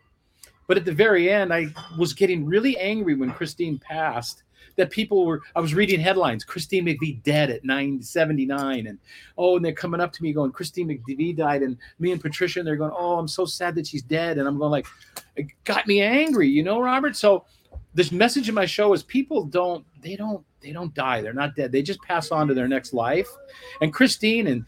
But 0.67 0.77
at 0.77 0.85
the 0.85 0.93
very 0.93 1.29
end, 1.29 1.53
I 1.53 1.67
was 1.97 2.13
getting 2.13 2.45
really 2.45 2.77
angry 2.77 3.13
when 3.13 3.31
Christine 3.33 3.77
passed. 3.77 4.43
That 4.77 4.89
people 4.89 5.25
were, 5.25 5.41
I 5.53 5.59
was 5.59 5.73
reading 5.73 5.99
headlines, 5.99 6.45
Christine 6.45 6.85
McVie 6.85 7.21
dead 7.23 7.49
at 7.49 7.65
979. 7.65 8.87
And 8.87 8.97
oh, 9.37 9.57
and 9.57 9.65
they're 9.65 9.73
coming 9.73 9.99
up 9.99 10.13
to 10.13 10.23
me 10.23 10.31
going, 10.31 10.51
Christine 10.53 10.87
McVie 10.87 11.35
died. 11.35 11.61
And 11.61 11.77
me 11.99 12.13
and 12.13 12.21
Patricia, 12.21 12.59
and 12.59 12.67
they're 12.67 12.77
going, 12.77 12.93
oh, 12.95 13.19
I'm 13.19 13.27
so 13.27 13.45
sad 13.45 13.75
that 13.75 13.87
she's 13.87 14.01
dead. 14.01 14.37
And 14.37 14.47
I'm 14.47 14.57
going, 14.57 14.71
like, 14.71 14.87
it 15.35 15.47
got 15.65 15.87
me 15.87 16.01
angry, 16.01 16.47
you 16.47 16.63
know, 16.63 16.79
Robert? 16.79 17.17
So 17.17 17.43
this 17.93 18.13
message 18.13 18.47
in 18.47 18.55
my 18.55 18.65
show 18.65 18.93
is 18.93 19.03
people 19.03 19.43
don't, 19.43 19.85
they 20.01 20.15
don't, 20.15 20.43
they 20.61 20.71
don't 20.71 20.93
die. 20.93 21.21
They're 21.21 21.33
not 21.33 21.55
dead. 21.55 21.73
They 21.73 21.81
just 21.81 22.01
pass 22.01 22.31
on 22.31 22.47
to 22.47 22.53
their 22.53 22.69
next 22.69 22.93
life. 22.93 23.27
And 23.81 23.93
Christine 23.93 24.47
and 24.47 24.65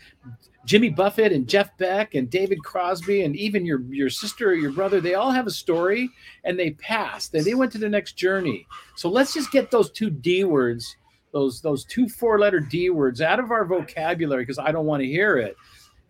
Jimmy 0.68 0.90
Buffett 0.90 1.32
and 1.32 1.48
Jeff 1.48 1.76
Beck 1.78 2.14
and 2.14 2.30
David 2.30 2.62
Crosby 2.62 3.22
and 3.24 3.38
even 3.38 3.66
your 3.66 3.80
your 3.84 4.10
sister 4.10 4.50
or 4.50 4.54
your 4.54 4.74
brother, 4.74 5.00
they 5.00 5.14
all 5.14 5.32
have 5.32 5.48
a 5.48 5.52
story 5.52 6.10
and 6.44 6.60
they 6.60 6.72
passed 6.72 7.34
and 7.34 7.46
they 7.46 7.54
went 7.54 7.72
to 7.72 7.78
the 7.78 7.88
next 7.88 8.18
journey. 8.18 8.68
So 8.98 9.10
let's 9.10 9.34
just 9.34 9.50
get 9.50 9.72
those 9.72 9.90
two 9.92 10.10
D 10.10 10.44
words, 10.44 10.98
those 11.32 11.62
those 11.62 11.86
two 11.86 12.10
four 12.10 12.38
letter 12.38 12.60
D 12.60 12.90
words 12.90 13.22
out 13.22 13.40
of 13.40 13.50
our 13.50 13.64
vocabulary 13.64 14.42
because 14.42 14.60
I 14.60 14.74
don't 14.74 14.86
want 14.86 15.02
to 15.02 15.08
hear 15.08 15.38
it. 15.38 15.56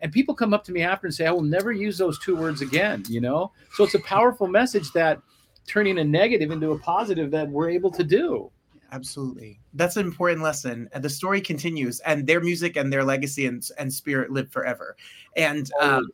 And 0.00 0.10
people 0.10 0.34
come 0.34 0.52
up 0.52 0.64
to 0.64 0.72
me 0.72 0.82
after 0.82 1.06
and 1.06 1.14
say, 1.14 1.26
I 1.26 1.30
will 1.30 1.42
never 1.42 1.70
use 1.70 1.96
those 1.96 2.18
two 2.18 2.34
words 2.34 2.60
again, 2.60 3.04
you 3.08 3.20
know? 3.20 3.52
So 3.74 3.84
it's 3.84 3.94
a 3.94 4.00
powerful 4.00 4.48
message 4.48 4.90
that 4.92 5.20
turning 5.68 5.98
a 6.00 6.04
negative 6.04 6.50
into 6.50 6.72
a 6.72 6.78
positive 6.80 7.30
that 7.30 7.48
we're 7.48 7.70
able 7.70 7.92
to 7.92 8.02
do. 8.02 8.50
Absolutely. 8.90 9.60
That's 9.74 9.96
an 9.96 10.06
important 10.06 10.42
lesson. 10.42 10.88
And 10.92 11.04
the 11.04 11.10
story 11.10 11.40
continues, 11.40 12.00
and 12.00 12.26
their 12.26 12.40
music 12.40 12.76
and 12.76 12.92
their 12.92 13.04
legacy 13.04 13.46
and, 13.46 13.66
and 13.78 13.92
spirit 13.92 14.30
live 14.32 14.50
forever. 14.50 14.96
And 15.36 15.70
um, 15.80 16.08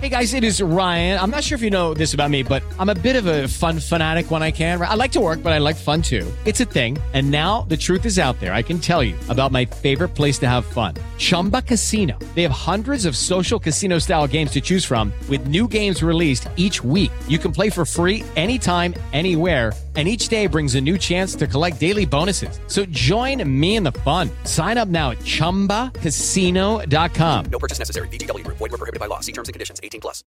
Hey 0.00 0.08
guys, 0.08 0.34
it 0.34 0.42
is 0.42 0.60
Ryan. 0.60 1.20
I'm 1.20 1.30
not 1.30 1.44
sure 1.44 1.54
if 1.54 1.62
you 1.62 1.70
know 1.70 1.92
this 1.94 2.12
about 2.12 2.30
me, 2.30 2.42
but 2.42 2.62
I'm 2.80 2.88
a 2.88 2.94
bit 2.94 3.14
of 3.14 3.26
a 3.26 3.46
fun 3.46 3.78
fanatic 3.78 4.30
when 4.30 4.42
I 4.42 4.50
can. 4.50 4.80
I 4.80 4.94
like 4.94 5.12
to 5.12 5.20
work, 5.20 5.42
but 5.42 5.52
I 5.52 5.58
like 5.58 5.76
fun 5.76 6.02
too. 6.02 6.26
It's 6.44 6.60
a 6.60 6.64
thing. 6.64 6.98
And 7.12 7.30
now 7.30 7.62
the 7.68 7.76
truth 7.76 8.04
is 8.04 8.18
out 8.18 8.40
there. 8.40 8.52
I 8.54 8.62
can 8.62 8.80
tell 8.80 9.04
you 9.04 9.14
about 9.28 9.52
my 9.52 9.64
favorite 9.64 10.08
place 10.08 10.38
to 10.38 10.48
have 10.48 10.64
fun 10.64 10.94
Chumba 11.18 11.62
Casino. 11.62 12.18
They 12.34 12.42
have 12.42 12.50
hundreds 12.50 13.04
of 13.04 13.16
social 13.16 13.60
casino 13.60 13.98
style 14.00 14.26
games 14.26 14.50
to 14.52 14.60
choose 14.60 14.84
from, 14.84 15.12
with 15.28 15.46
new 15.46 15.68
games 15.68 16.02
released 16.02 16.48
each 16.56 16.82
week. 16.82 17.12
You 17.28 17.38
can 17.38 17.52
play 17.52 17.70
for 17.70 17.84
free 17.84 18.24
anytime, 18.34 18.94
anywhere. 19.12 19.72
And 19.94 20.08
each 20.08 20.28
day 20.28 20.46
brings 20.46 20.74
a 20.74 20.80
new 20.80 20.96
chance 20.96 21.34
to 21.34 21.46
collect 21.46 21.78
daily 21.78 22.06
bonuses. 22.06 22.58
So 22.66 22.86
join 22.86 23.46
me 23.60 23.76
in 23.76 23.82
the 23.82 23.92
fun. 23.92 24.30
Sign 24.44 24.78
up 24.78 24.88
now 24.88 25.10
at 25.10 25.18
chumbacasino.com. 25.18 27.44
No 27.50 27.58
purchase 27.58 27.78
necessary. 27.78 28.08
VGW 28.08 28.42
Group. 28.44 28.56
Void 28.56 28.70
were 28.72 28.78
prohibited 28.78 29.00
by 29.00 29.06
law. 29.06 29.20
See 29.20 29.32
terms 29.32 29.50
and 29.50 29.52
conditions. 29.52 29.80
18 29.82 30.00
plus. 30.00 30.24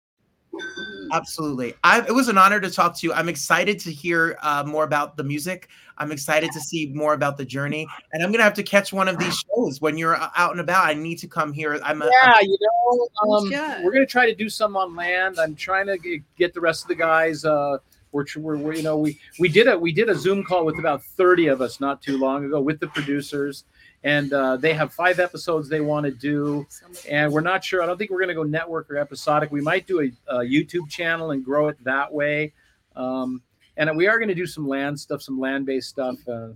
Absolutely. 1.13 1.75
I, 1.85 2.01
it 2.07 2.13
was 2.13 2.29
an 2.29 2.39
honor 2.39 2.61
to 2.61 2.71
talk 2.71 2.97
to 2.99 3.07
you. 3.07 3.13
I'm 3.13 3.29
excited 3.29 3.79
to 3.81 3.93
hear 3.93 4.39
uh, 4.43 4.65
more 4.67 4.85
about 4.85 5.17
the 5.17 5.25
music. 5.25 5.69
I'm 5.99 6.13
excited 6.13 6.51
to 6.53 6.61
see 6.61 6.87
more 6.95 7.13
about 7.15 7.37
the 7.37 7.45
journey. 7.45 7.87
And 8.13 8.23
I'm 8.23 8.31
going 8.31 8.39
to 8.39 8.45
have 8.45 8.55
to 8.55 8.63
catch 8.63 8.93
one 8.93 9.09
of 9.09 9.19
these 9.19 9.45
shows 9.55 9.81
when 9.83 9.99
you're 9.99 10.15
uh, 10.17 10.31
out 10.37 10.53
and 10.53 10.61
about. 10.61 10.87
I 10.87 10.95
need 10.95 11.17
to 11.19 11.29
come 11.29 11.53
here. 11.53 11.79
I'm 11.85 12.01
a, 12.01 12.07
Yeah, 12.07 12.11
I'm- 12.33 12.37
you 12.43 12.57
know, 12.61 13.09
um, 13.35 13.51
should. 13.51 13.85
we're 13.85 13.93
gonna 13.93 14.07
try 14.07 14.25
to 14.27 14.35
do 14.35 14.49
some 14.49 14.77
on 14.77 14.97
land. 14.97 15.39
I'm 15.39 15.55
trying 15.55 15.87
to 15.87 15.99
get 16.39 16.55
the 16.55 16.61
rest 16.61 16.83
of 16.85 16.89
the 16.89 16.95
guys. 16.95 17.45
Uh, 17.45 17.79
we're, 18.13 18.25
we're, 18.37 18.57
we're 18.57 18.75
you 18.75 18.83
know 18.83 18.99
we 18.99 19.19
we 19.39 19.49
did 19.49 19.69
a 19.69 19.79
we 19.79 19.93
did 19.93 20.09
a 20.09 20.15
Zoom 20.15 20.45
call 20.45 20.65
with 20.65 20.79
about 20.79 21.03
30 21.03 21.49
of 21.49 21.61
us 21.61 21.81
not 21.81 22.03
too 22.03 22.19
long 22.19 22.45
ago 22.45 22.61
with 22.61 22.81
the 22.81 22.89
producers, 22.89 23.65
and 24.05 24.33
uh, 24.33 24.57
they 24.57 24.75
have 24.75 24.93
five 24.93 25.21
episodes 25.21 25.69
they 25.69 25.81
want 25.81 26.05
to 26.07 26.13
do, 26.13 26.67
and 27.09 27.33
we're 27.33 27.41
not 27.41 27.65
sure. 27.65 27.83
I 27.83 27.87
don't 27.87 27.97
think 27.99 28.11
we're 28.11 28.21
gonna 28.21 28.35
go 28.35 28.43
network 28.43 28.91
or 28.91 28.97
episodic. 28.97 29.51
We 29.51 29.61
might 29.61 29.87
do 29.87 30.01
a, 30.01 30.11
a 30.29 30.39
YouTube 30.41 30.89
channel 30.89 31.31
and 31.31 31.45
grow 31.45 31.69
it 31.69 31.83
that 31.85 32.13
way. 32.13 32.53
Um, 32.97 33.43
and 33.77 33.97
we 33.97 34.09
are 34.09 34.19
going 34.19 34.29
to 34.29 34.35
do 34.35 34.47
some 34.47 34.69
land 34.69 34.99
stuff, 35.01 35.23
some 35.23 35.41
land-based 35.41 35.89
stuff. 35.89 36.17
Uh, 36.29 36.49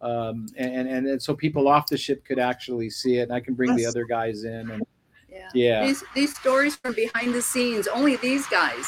um, 0.00 0.46
and, 0.56 0.88
and 0.88 1.06
and 1.08 1.20
so 1.20 1.34
people 1.34 1.66
off 1.66 1.88
the 1.88 1.96
ship 1.96 2.24
could 2.24 2.38
actually 2.38 2.88
see 2.88 3.16
it, 3.16 3.22
and 3.22 3.32
I 3.32 3.40
can 3.40 3.54
bring 3.54 3.74
the 3.74 3.84
other 3.84 4.04
guys 4.04 4.44
in, 4.44 4.70
and 4.70 4.86
Yeah. 5.28 5.48
yeah, 5.54 5.86
These 5.86 6.04
these 6.14 6.36
stories 6.36 6.76
from 6.76 6.94
behind 6.94 7.34
the 7.34 7.42
scenes, 7.42 7.88
only 7.88 8.14
these 8.16 8.46
guys 8.46 8.86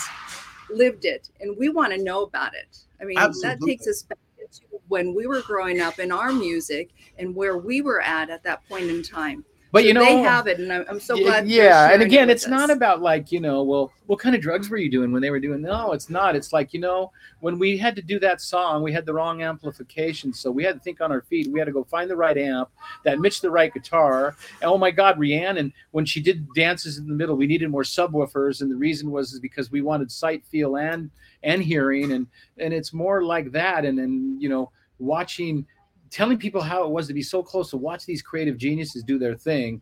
lived 0.75 1.05
it, 1.05 1.31
and 1.41 1.57
we 1.57 1.69
want 1.69 1.93
to 1.93 2.03
know 2.03 2.23
about 2.23 2.55
it. 2.55 2.79
I 3.01 3.05
mean, 3.05 3.17
that 3.17 3.59
takes 3.65 3.87
us 3.87 4.03
back 4.03 4.19
to 4.53 4.61
when 4.89 5.15
we 5.15 5.27
were 5.27 5.43
growing 5.43 5.81
up 5.81 5.99
in 5.99 6.11
our 6.11 6.33
music 6.33 6.91
and 7.19 7.35
where 7.35 7.59
we 7.59 7.81
were 7.81 8.01
at 8.01 8.31
at 8.31 8.43
that 8.43 8.69
point 8.69 8.91
in 8.91 9.03
time. 9.03 9.45
But 9.73 9.83
So 9.83 9.89
you 9.89 9.95
know, 9.95 10.05
they 10.05 10.19
have 10.19 10.49
it, 10.49 10.59
and 10.59 10.73
I'm, 10.73 10.85
I'm 10.89 11.01
so 11.01 11.17
glad. 11.17 11.49
Yeah, 11.49 11.85
and 11.85 11.91
sharing 11.91 12.01
it 12.01 12.05
again, 12.05 12.31
it's 12.31 12.45
us. 12.45 12.51
not 12.51 12.71
about 12.71 13.01
like 13.01 13.31
you 13.31 13.41
know, 13.41 13.63
well, 13.63 13.93
what 14.07 14.19
kind 14.19 14.35
of 14.35 14.41
drugs 14.41 14.69
were 14.69 14.79
you 14.79 14.91
doing 14.91 15.13
when 15.13 15.23
they 15.23 15.31
were 15.31 15.39
doing? 15.39 15.63
No, 15.63 15.93
it's 15.93 16.11
not. 16.11 16.35
It's 16.35 16.53
like 16.53 16.75
you 16.75 16.81
know, 16.81 17.13
when 17.39 17.59
we 17.59 17.77
had 17.77 17.95
to 17.97 18.03
do 18.03 18.19
that 18.19 18.41
song, 18.41 18.83
we 18.83 18.93
had 18.93 19.07
the 19.07 19.15
wrong 19.15 19.43
amplification, 19.43 20.33
so 20.33 20.51
we 20.51 20.65
had 20.65 20.75
to 20.75 20.81
think 20.81 21.01
on 21.01 21.13
our 21.13 21.23
feet. 21.23 21.53
We 21.53 21.61
had 21.61 21.67
to 21.67 21.73
go 21.73 21.85
find 21.85 22.11
the 22.11 22.17
right 22.17 22.37
amp 22.37 22.69
that 23.05 23.21
matched 23.21 23.43
the 23.43 23.51
right 23.51 23.73
guitar. 23.73 24.35
And 24.61 24.71
oh 24.71 24.79
my 24.79 24.91
God, 24.91 25.21
Rhiannon, 25.21 25.73
when 25.93 26.05
she 26.05 26.21
did 26.21 26.53
dances 26.55 26.99
in 26.99 27.07
the 27.07 27.15
middle, 27.15 27.37
we 27.37 27.47
needed 27.47 27.71
more 27.71 27.85
subwoofers, 27.85 28.63
and 28.63 28.71
the 28.71 28.77
reason 28.77 29.11
was 29.11 29.33
is 29.33 29.39
because 29.39 29.71
we 29.71 29.83
wanted 29.83 30.11
sight, 30.11 30.45
feel, 30.47 30.77
and 30.77 31.11
and 31.45 31.63
hearing, 31.63 32.11
and 32.13 32.27
and 32.59 32.75
it's 32.75 32.93
more 32.93 33.23
like 33.23 33.53
that. 33.53 33.85
And 33.85 33.97
then 33.97 34.37
you 34.41 34.49
know, 34.49 34.73
watching, 34.99 35.67
telling 36.11 36.39
people 36.39 36.61
how 36.61 36.85
it 36.85 36.91
was 36.91 37.07
to 37.07 37.15
be 37.15 37.23
so 37.23 37.43
close 37.43 37.71
to 37.71 37.77
watch 37.77 38.05
these 38.05 38.23
creative 38.23 38.57
geniuses 38.57 39.03
do 39.03 39.19
their 39.19 39.35
thing 39.35 39.81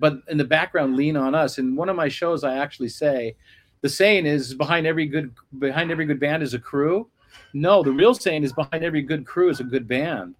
but 0.00 0.22
in 0.28 0.38
the 0.38 0.44
background 0.44 0.96
lean 0.96 1.16
on 1.16 1.34
us. 1.34 1.58
In 1.58 1.76
one 1.76 1.88
of 1.88 1.94
my 1.94 2.08
shows 2.08 2.42
i 2.42 2.56
actually 2.56 2.88
say 2.88 3.36
the 3.82 3.88
saying 3.88 4.26
is 4.26 4.54
behind 4.54 4.86
every 4.86 5.06
good 5.06 5.32
behind 5.58 5.92
every 5.92 6.06
good 6.06 6.18
band 6.18 6.42
is 6.42 6.54
a 6.54 6.58
crew. 6.58 7.08
No 7.52 7.82
the 7.82 7.92
real 7.92 8.14
saying 8.14 8.42
is 8.42 8.52
behind 8.52 8.82
every 8.82 9.02
good 9.02 9.24
crew 9.24 9.50
is 9.50 9.60
a 9.60 9.64
good 9.64 9.86
band. 9.86 10.34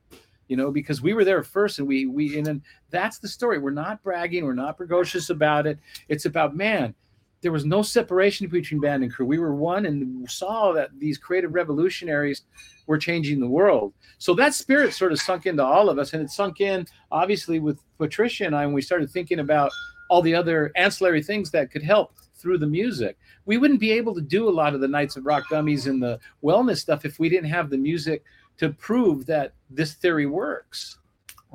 You 0.49 0.57
know 0.57 0.73
because 0.73 1.01
we 1.01 1.13
were 1.13 1.25
there 1.25 1.43
first 1.45 1.79
and 1.79 1.87
we 1.87 2.07
we 2.07 2.37
and 2.39 2.47
then 2.47 2.63
that's 2.91 3.19
the 3.19 3.29
story. 3.29 3.59
We're 3.59 3.71
not 3.71 4.03
bragging. 4.03 4.45
We're 4.45 4.55
not 4.55 4.77
precocious 4.77 5.31
about 5.31 5.67
it. 5.67 5.79
It's 6.09 6.25
about 6.25 6.57
man 6.57 6.95
there 7.43 7.53
was 7.53 7.65
no 7.65 7.83
separation 7.83 8.47
between 8.49 8.81
band 8.81 9.03
and 9.03 9.13
crew. 9.13 9.25
We 9.27 9.39
were 9.39 9.55
one 9.55 9.87
and 9.87 10.31
saw 10.31 10.73
that 10.73 10.91
these 10.99 11.17
creative 11.17 11.55
revolutionaries 11.55 12.43
were 12.87 12.99
changing 12.99 13.41
the 13.41 13.49
world. 13.49 13.95
So 14.19 14.35
that 14.35 14.55
spirit 14.55 14.93
sort 14.93 15.13
of 15.13 15.21
sunk 15.21 15.47
into 15.47 15.65
all 15.65 15.89
of 15.89 15.99
us 15.99 16.13
and 16.13 16.23
it 16.23 16.31
sunk 16.31 16.61
in 16.61 16.87
obviously 17.11 17.59
with 17.59 17.81
patricia 17.99 18.45
and 18.45 18.55
i 18.55 18.65
when 18.67 18.75
we 18.75 18.83
started 18.83 19.11
thinking 19.11 19.39
about 19.41 19.71
all 20.11 20.21
the 20.21 20.35
other 20.35 20.73
ancillary 20.77 21.23
things 21.23 21.51
that 21.53 21.71
could 21.71 21.83
help 21.83 22.13
through 22.35 22.59
the 22.59 22.67
music. 22.67 23.17
We 23.47 23.59
wouldn't 23.59 23.81
be 23.81 23.93
able 23.93 24.15
to 24.15 24.21
do 24.21 24.49
a 24.49 24.51
lot 24.51 24.75
of 24.75 24.81
the 24.81 24.89
Knights 24.89 25.17
of 25.17 25.25
Rock 25.25 25.45
dummies 25.49 25.87
and 25.87 26.03
the 26.03 26.19
wellness 26.43 26.79
stuff 26.79 27.05
if 27.05 27.19
we 27.19 27.29
didn't 27.29 27.51
have 27.51 27.71
the 27.71 27.79
music 27.79 28.25
to 28.59 28.71
prove 28.71 29.25
that 29.27 29.53
this 29.71 29.95
theory 29.95 30.27
works. 30.27 30.99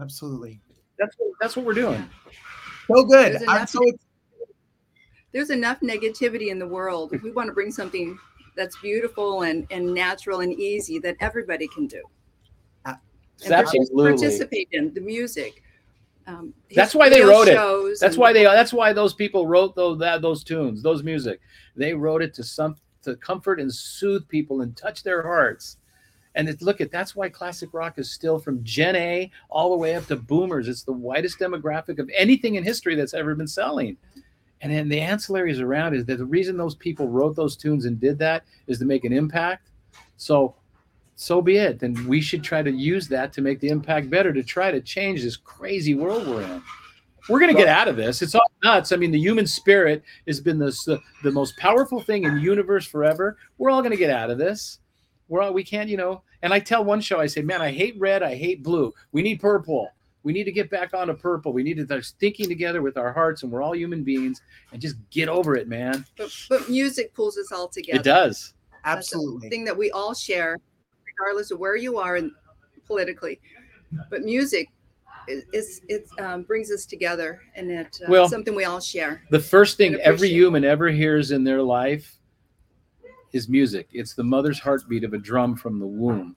Absolutely. 0.01 0.59
that's 0.97 1.15
what, 1.17 1.31
that's 1.41 1.55
what 1.55 1.65
we're 1.65 1.73
doing. 1.73 2.07
So 2.87 3.03
good. 3.03 3.35
I'm 3.35 3.41
enough- 3.43 3.69
so 3.69 3.81
There's 5.35 5.49
enough 5.49 5.81
negativity 5.81 6.47
in 6.47 6.59
the 6.59 6.65
world. 6.65 7.11
If 7.11 7.21
we 7.21 7.29
want 7.29 7.47
to 7.47 7.53
bring 7.53 7.69
something 7.69 8.17
that's 8.55 8.77
beautiful 8.77 9.41
and, 9.41 9.67
and 9.69 9.93
natural 9.93 10.39
and 10.39 10.53
easy 10.53 10.97
that 10.99 11.17
everybody 11.19 11.67
can 11.67 11.87
do. 11.87 12.01
And 12.85 13.51
Absolutely. 13.51 14.11
participate 14.11 14.69
in 14.71 14.93
the 14.93 15.01
music. 15.01 15.61
Um, 16.25 16.53
That's 16.73 16.95
why 16.95 17.09
they 17.09 17.21
wrote 17.21 17.49
it. 17.49 17.99
That's 17.99 18.15
why 18.15 18.31
they. 18.31 18.45
That's 18.45 18.71
why 18.71 18.93
those 18.93 19.13
people 19.13 19.45
wrote 19.45 19.75
those 19.75 19.99
that 19.99 20.21
those 20.21 20.41
tunes, 20.41 20.81
those 20.81 21.03
music. 21.03 21.41
They 21.75 21.93
wrote 21.93 22.21
it 22.21 22.33
to 22.35 22.43
some 22.43 22.77
to 23.01 23.17
comfort 23.17 23.59
and 23.59 23.71
soothe 23.71 24.25
people 24.29 24.61
and 24.61 24.77
touch 24.77 25.03
their 25.03 25.21
hearts. 25.21 25.75
And 26.35 26.47
it, 26.47 26.61
look 26.61 26.79
at 26.79 26.91
that's 26.91 27.13
why 27.13 27.27
classic 27.27 27.73
rock 27.73 27.99
is 27.99 28.09
still 28.09 28.39
from 28.39 28.63
Gen 28.63 28.95
A 28.95 29.29
all 29.49 29.71
the 29.71 29.77
way 29.77 29.95
up 29.95 30.05
to 30.05 30.15
Boomers. 30.15 30.69
It's 30.69 30.83
the 30.83 30.93
widest 30.93 31.39
demographic 31.39 31.99
of 31.99 32.09
anything 32.15 32.55
in 32.55 32.63
history 32.63 32.95
that's 32.95 33.13
ever 33.13 33.35
been 33.35 33.47
selling. 33.47 33.97
And 34.61 34.71
then 34.71 34.89
the 34.89 34.99
ancillaries 34.99 35.61
around 35.61 35.93
is 35.95 36.05
that 36.05 36.17
the 36.17 36.25
reason 36.25 36.57
those 36.57 36.75
people 36.75 37.07
wrote 37.07 37.35
those 37.35 37.55
tunes 37.55 37.85
and 37.85 37.99
did 37.99 38.17
that 38.19 38.45
is 38.67 38.79
to 38.79 38.85
make 38.85 39.03
an 39.03 39.13
impact. 39.13 39.69
So 40.17 40.55
so 41.15 41.41
be 41.41 41.57
it. 41.57 41.79
Then 41.79 42.07
we 42.07 42.21
should 42.21 42.43
try 42.43 42.61
to 42.61 42.71
use 42.71 43.07
that 43.07 43.31
to 43.33 43.41
make 43.41 43.59
the 43.59 43.69
impact 43.69 44.09
better, 44.09 44.33
to 44.33 44.43
try 44.43 44.71
to 44.71 44.81
change 44.81 45.23
this 45.23 45.37
crazy 45.37 45.95
world 45.95 46.27
we're 46.27 46.41
in. 46.41 46.61
We're 47.29 47.39
going 47.39 47.53
to 47.53 47.59
get 47.59 47.69
out 47.69 47.87
of 47.87 47.95
this. 47.95 48.21
It's 48.21 48.35
all 48.35 48.51
nuts. 48.63 48.91
I 48.91 48.97
mean, 48.97 49.11
the 49.11 49.19
human 49.19 49.47
spirit 49.47 50.03
has 50.27 50.39
been 50.39 50.59
this, 50.59 50.83
the, 50.83 50.99
the 51.23 51.31
most 51.31 51.57
powerful 51.57 51.99
thing 51.99 52.23
in 52.23 52.35
the 52.35 52.41
universe 52.41 52.85
forever. 52.85 53.37
We're 53.57 53.71
all 53.71 53.81
going 53.81 53.91
to 53.91 53.97
get 53.97 54.11
out 54.11 54.29
of 54.29 54.37
this. 54.37 54.79
We're 55.27 55.41
all, 55.41 55.53
we 55.53 55.63
can't, 55.63 55.89
you 55.89 55.97
know. 55.97 56.21
And 56.43 56.53
I 56.53 56.59
tell 56.59 56.83
one 56.83 57.01
show, 57.01 57.19
I 57.19 57.25
say, 57.25 57.41
man, 57.41 57.61
I 57.61 57.71
hate 57.71 57.95
red. 57.97 58.21
I 58.21 58.35
hate 58.35 58.61
blue. 58.61 58.93
We 59.11 59.23
need 59.23 59.39
purple. 59.39 59.89
We 60.25 60.33
need 60.33 60.45
to 60.45 60.51
get 60.51 60.71
back 60.71 60.95
onto 60.95 61.13
purple. 61.13 61.53
We 61.53 61.61
need 61.61 61.77
to 61.77 61.85
start 61.85 62.03
thinking 62.19 62.49
together 62.49 62.81
with 62.81 62.97
our 62.97 63.13
hearts, 63.13 63.43
and 63.43 63.51
we're 63.51 63.61
all 63.61 63.75
human 63.75 64.03
beings, 64.03 64.41
and 64.73 64.81
just 64.81 64.95
get 65.11 65.29
over 65.29 65.55
it, 65.55 65.67
man. 65.67 66.03
But, 66.17 66.35
but 66.49 66.67
music 66.67 67.13
pulls 67.13 67.37
us 67.37 67.51
all 67.51 67.67
together. 67.67 67.99
It 67.99 68.03
does. 68.03 68.55
That's 68.83 69.11
the 69.11 69.47
thing 69.51 69.63
that 69.65 69.77
we 69.77 69.91
all 69.91 70.15
share, 70.15 70.57
regardless 71.05 71.51
of 71.51 71.59
where 71.59 71.75
you 71.75 71.99
are 71.99 72.17
in, 72.17 72.31
politically. 72.87 73.39
But 74.09 74.23
music 74.23 74.67
is, 75.27 75.43
is 75.53 75.81
it 75.89 76.07
um, 76.19 76.41
brings 76.41 76.71
us 76.71 76.87
together, 76.87 77.39
and 77.55 77.69
it's 77.69 78.01
uh, 78.01 78.05
Well, 78.09 78.27
something 78.27 78.55
we 78.55 78.63
all 78.65 78.81
share. 78.81 79.21
The 79.29 79.39
first 79.39 79.77
thing 79.77 79.93
every 80.01 80.29
human 80.29 80.63
ever 80.63 80.89
hears 80.89 81.29
in 81.29 81.43
their 81.43 81.61
life 81.61 82.17
is 83.31 83.47
music. 83.47 83.89
It's 83.91 84.15
the 84.15 84.23
mother's 84.23 84.59
heartbeat 84.59 85.03
of 85.03 85.13
a 85.13 85.19
drum 85.19 85.55
from 85.55 85.77
the 85.77 85.85
womb. 85.85 86.35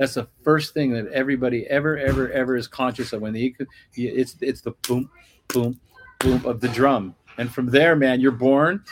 That's 0.00 0.14
the 0.14 0.26
first 0.42 0.72
thing 0.72 0.92
that 0.92 1.08
everybody 1.08 1.66
ever, 1.66 1.98
ever, 1.98 2.32
ever 2.32 2.56
is 2.56 2.66
conscious 2.66 3.12
of. 3.12 3.20
When 3.20 3.34
the 3.34 3.54
it's 3.94 4.34
it's 4.40 4.62
the 4.62 4.70
boom, 4.88 5.10
boom, 5.48 5.78
boom 6.20 6.44
of 6.46 6.58
the 6.58 6.68
drum, 6.68 7.14
and 7.36 7.52
from 7.52 7.66
there, 7.66 7.94
man, 7.94 8.18
you're 8.18 8.32
born, 8.32 8.82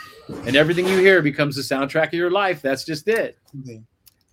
and 0.45 0.55
everything 0.55 0.87
you 0.87 0.99
hear 0.99 1.23
becomes 1.23 1.55
the 1.55 1.63
soundtrack 1.63 2.07
of 2.07 2.13
your 2.13 2.29
life. 2.29 2.61
That's 2.61 2.85
just 2.85 3.07
it. 3.07 3.39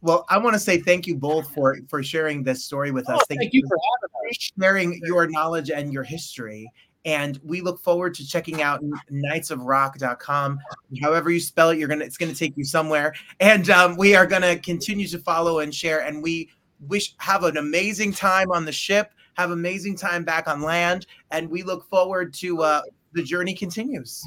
Well, 0.02 0.26
I 0.28 0.36
want 0.36 0.52
to 0.52 0.60
say 0.60 0.78
thank 0.78 1.06
you 1.06 1.16
both 1.16 1.48
for 1.54 1.78
for 1.88 2.02
sharing 2.02 2.42
this 2.42 2.66
story 2.66 2.90
with 2.90 3.08
us. 3.08 3.20
Oh, 3.22 3.24
thank 3.26 3.54
you 3.54 3.62
for 3.66 3.78
having 3.78 4.30
us. 4.30 4.50
sharing 4.60 5.00
your 5.02 5.26
knowledge 5.28 5.70
and 5.70 5.94
your 5.94 6.04
history. 6.04 6.70
And 7.06 7.40
we 7.42 7.62
look 7.62 7.80
forward 7.80 8.14
to 8.14 8.26
checking 8.26 8.60
out 8.60 8.82
knightsofrock.com. 9.10 10.58
However 11.00 11.30
you 11.30 11.40
spell 11.40 11.70
it, 11.70 11.78
you're 11.78 11.88
gonna 11.88 12.04
it's 12.04 12.18
gonna 12.18 12.34
take 12.34 12.54
you 12.58 12.64
somewhere. 12.64 13.14
And 13.40 13.70
um, 13.70 13.96
we 13.96 14.14
are 14.14 14.26
gonna 14.26 14.58
continue 14.58 15.08
to 15.08 15.18
follow 15.20 15.60
and 15.60 15.74
share. 15.74 16.00
And 16.00 16.22
we 16.22 16.50
wish 16.80 17.14
have 17.18 17.44
an 17.44 17.56
amazing 17.56 18.12
time 18.12 18.50
on 18.50 18.64
the 18.64 18.72
ship, 18.72 19.12
have 19.34 19.50
amazing 19.50 19.96
time 19.96 20.24
back 20.24 20.48
on 20.48 20.62
land, 20.62 21.06
and 21.30 21.48
we 21.48 21.62
look 21.62 21.88
forward 21.88 22.32
to 22.34 22.62
uh, 22.62 22.82
the 23.12 23.22
journey 23.22 23.54
continues. 23.54 24.26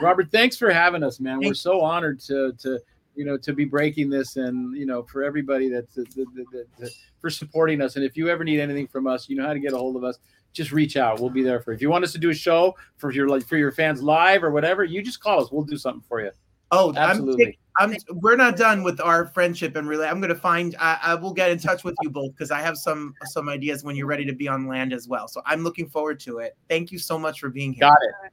Robert, 0.00 0.30
thanks 0.30 0.56
for 0.56 0.70
having 0.72 1.02
us, 1.02 1.20
man. 1.20 1.38
We're 1.40 1.54
so 1.54 1.80
honored 1.80 2.18
to 2.20 2.52
to 2.58 2.80
you 3.14 3.24
know 3.24 3.36
to 3.38 3.52
be 3.52 3.64
breaking 3.64 4.10
this, 4.10 4.36
and 4.36 4.76
you 4.76 4.86
know 4.86 5.02
for 5.02 5.22
everybody 5.22 5.68
that's 5.68 5.94
that, 5.94 6.10
that, 6.14 6.26
that, 6.52 6.66
that- 6.78 6.90
for 7.20 7.30
supporting 7.30 7.80
us. 7.80 7.96
And 7.96 8.04
if 8.04 8.18
you 8.18 8.28
ever 8.28 8.44
need 8.44 8.60
anything 8.60 8.86
from 8.86 9.06
us, 9.06 9.30
you 9.30 9.36
know 9.36 9.46
how 9.46 9.54
to 9.54 9.58
get 9.58 9.72
a 9.72 9.78
hold 9.78 9.96
of 9.96 10.04
us. 10.04 10.18
Just 10.52 10.72
reach 10.72 10.98
out. 10.98 11.20
We'll 11.20 11.30
be 11.30 11.42
there 11.42 11.58
for. 11.58 11.72
you. 11.72 11.76
If 11.76 11.80
you 11.80 11.88
want 11.88 12.04
us 12.04 12.12
to 12.12 12.18
do 12.18 12.28
a 12.28 12.34
show 12.34 12.76
for 12.98 13.10
your 13.12 13.28
like 13.28 13.46
for 13.46 13.56
your 13.56 13.72
fans 13.72 14.02
live 14.02 14.44
or 14.44 14.50
whatever, 14.50 14.84
you 14.84 15.02
just 15.02 15.20
call 15.20 15.42
us. 15.42 15.50
We'll 15.50 15.64
do 15.64 15.78
something 15.78 16.02
for 16.06 16.20
you. 16.20 16.30
Oh, 16.70 16.92
absolutely. 16.94 17.58
I'm, 17.78 17.96
we're 18.08 18.36
not 18.36 18.56
done 18.56 18.82
with 18.82 19.00
our 19.00 19.26
friendship 19.26 19.74
and 19.76 19.88
really 19.88 20.06
I'm 20.06 20.20
gonna 20.20 20.34
find 20.34 20.76
I, 20.78 20.98
I 21.02 21.14
will 21.14 21.32
get 21.32 21.50
in 21.50 21.58
touch 21.58 21.82
with 21.82 21.96
you 22.02 22.10
both 22.10 22.32
because 22.32 22.50
I 22.50 22.60
have 22.60 22.76
some 22.76 23.14
some 23.24 23.48
ideas 23.48 23.82
when 23.82 23.96
you're 23.96 24.06
ready 24.06 24.24
to 24.24 24.32
be 24.32 24.46
on 24.46 24.66
land 24.68 24.92
as 24.92 25.08
well. 25.08 25.26
So 25.26 25.42
I'm 25.44 25.64
looking 25.64 25.88
forward 25.88 26.20
to 26.20 26.38
it. 26.38 26.56
Thank 26.68 26.92
you 26.92 26.98
so 26.98 27.18
much 27.18 27.40
for 27.40 27.48
being 27.48 27.72
here. 27.72 27.88
Got 27.88 27.98
it. 28.02 28.32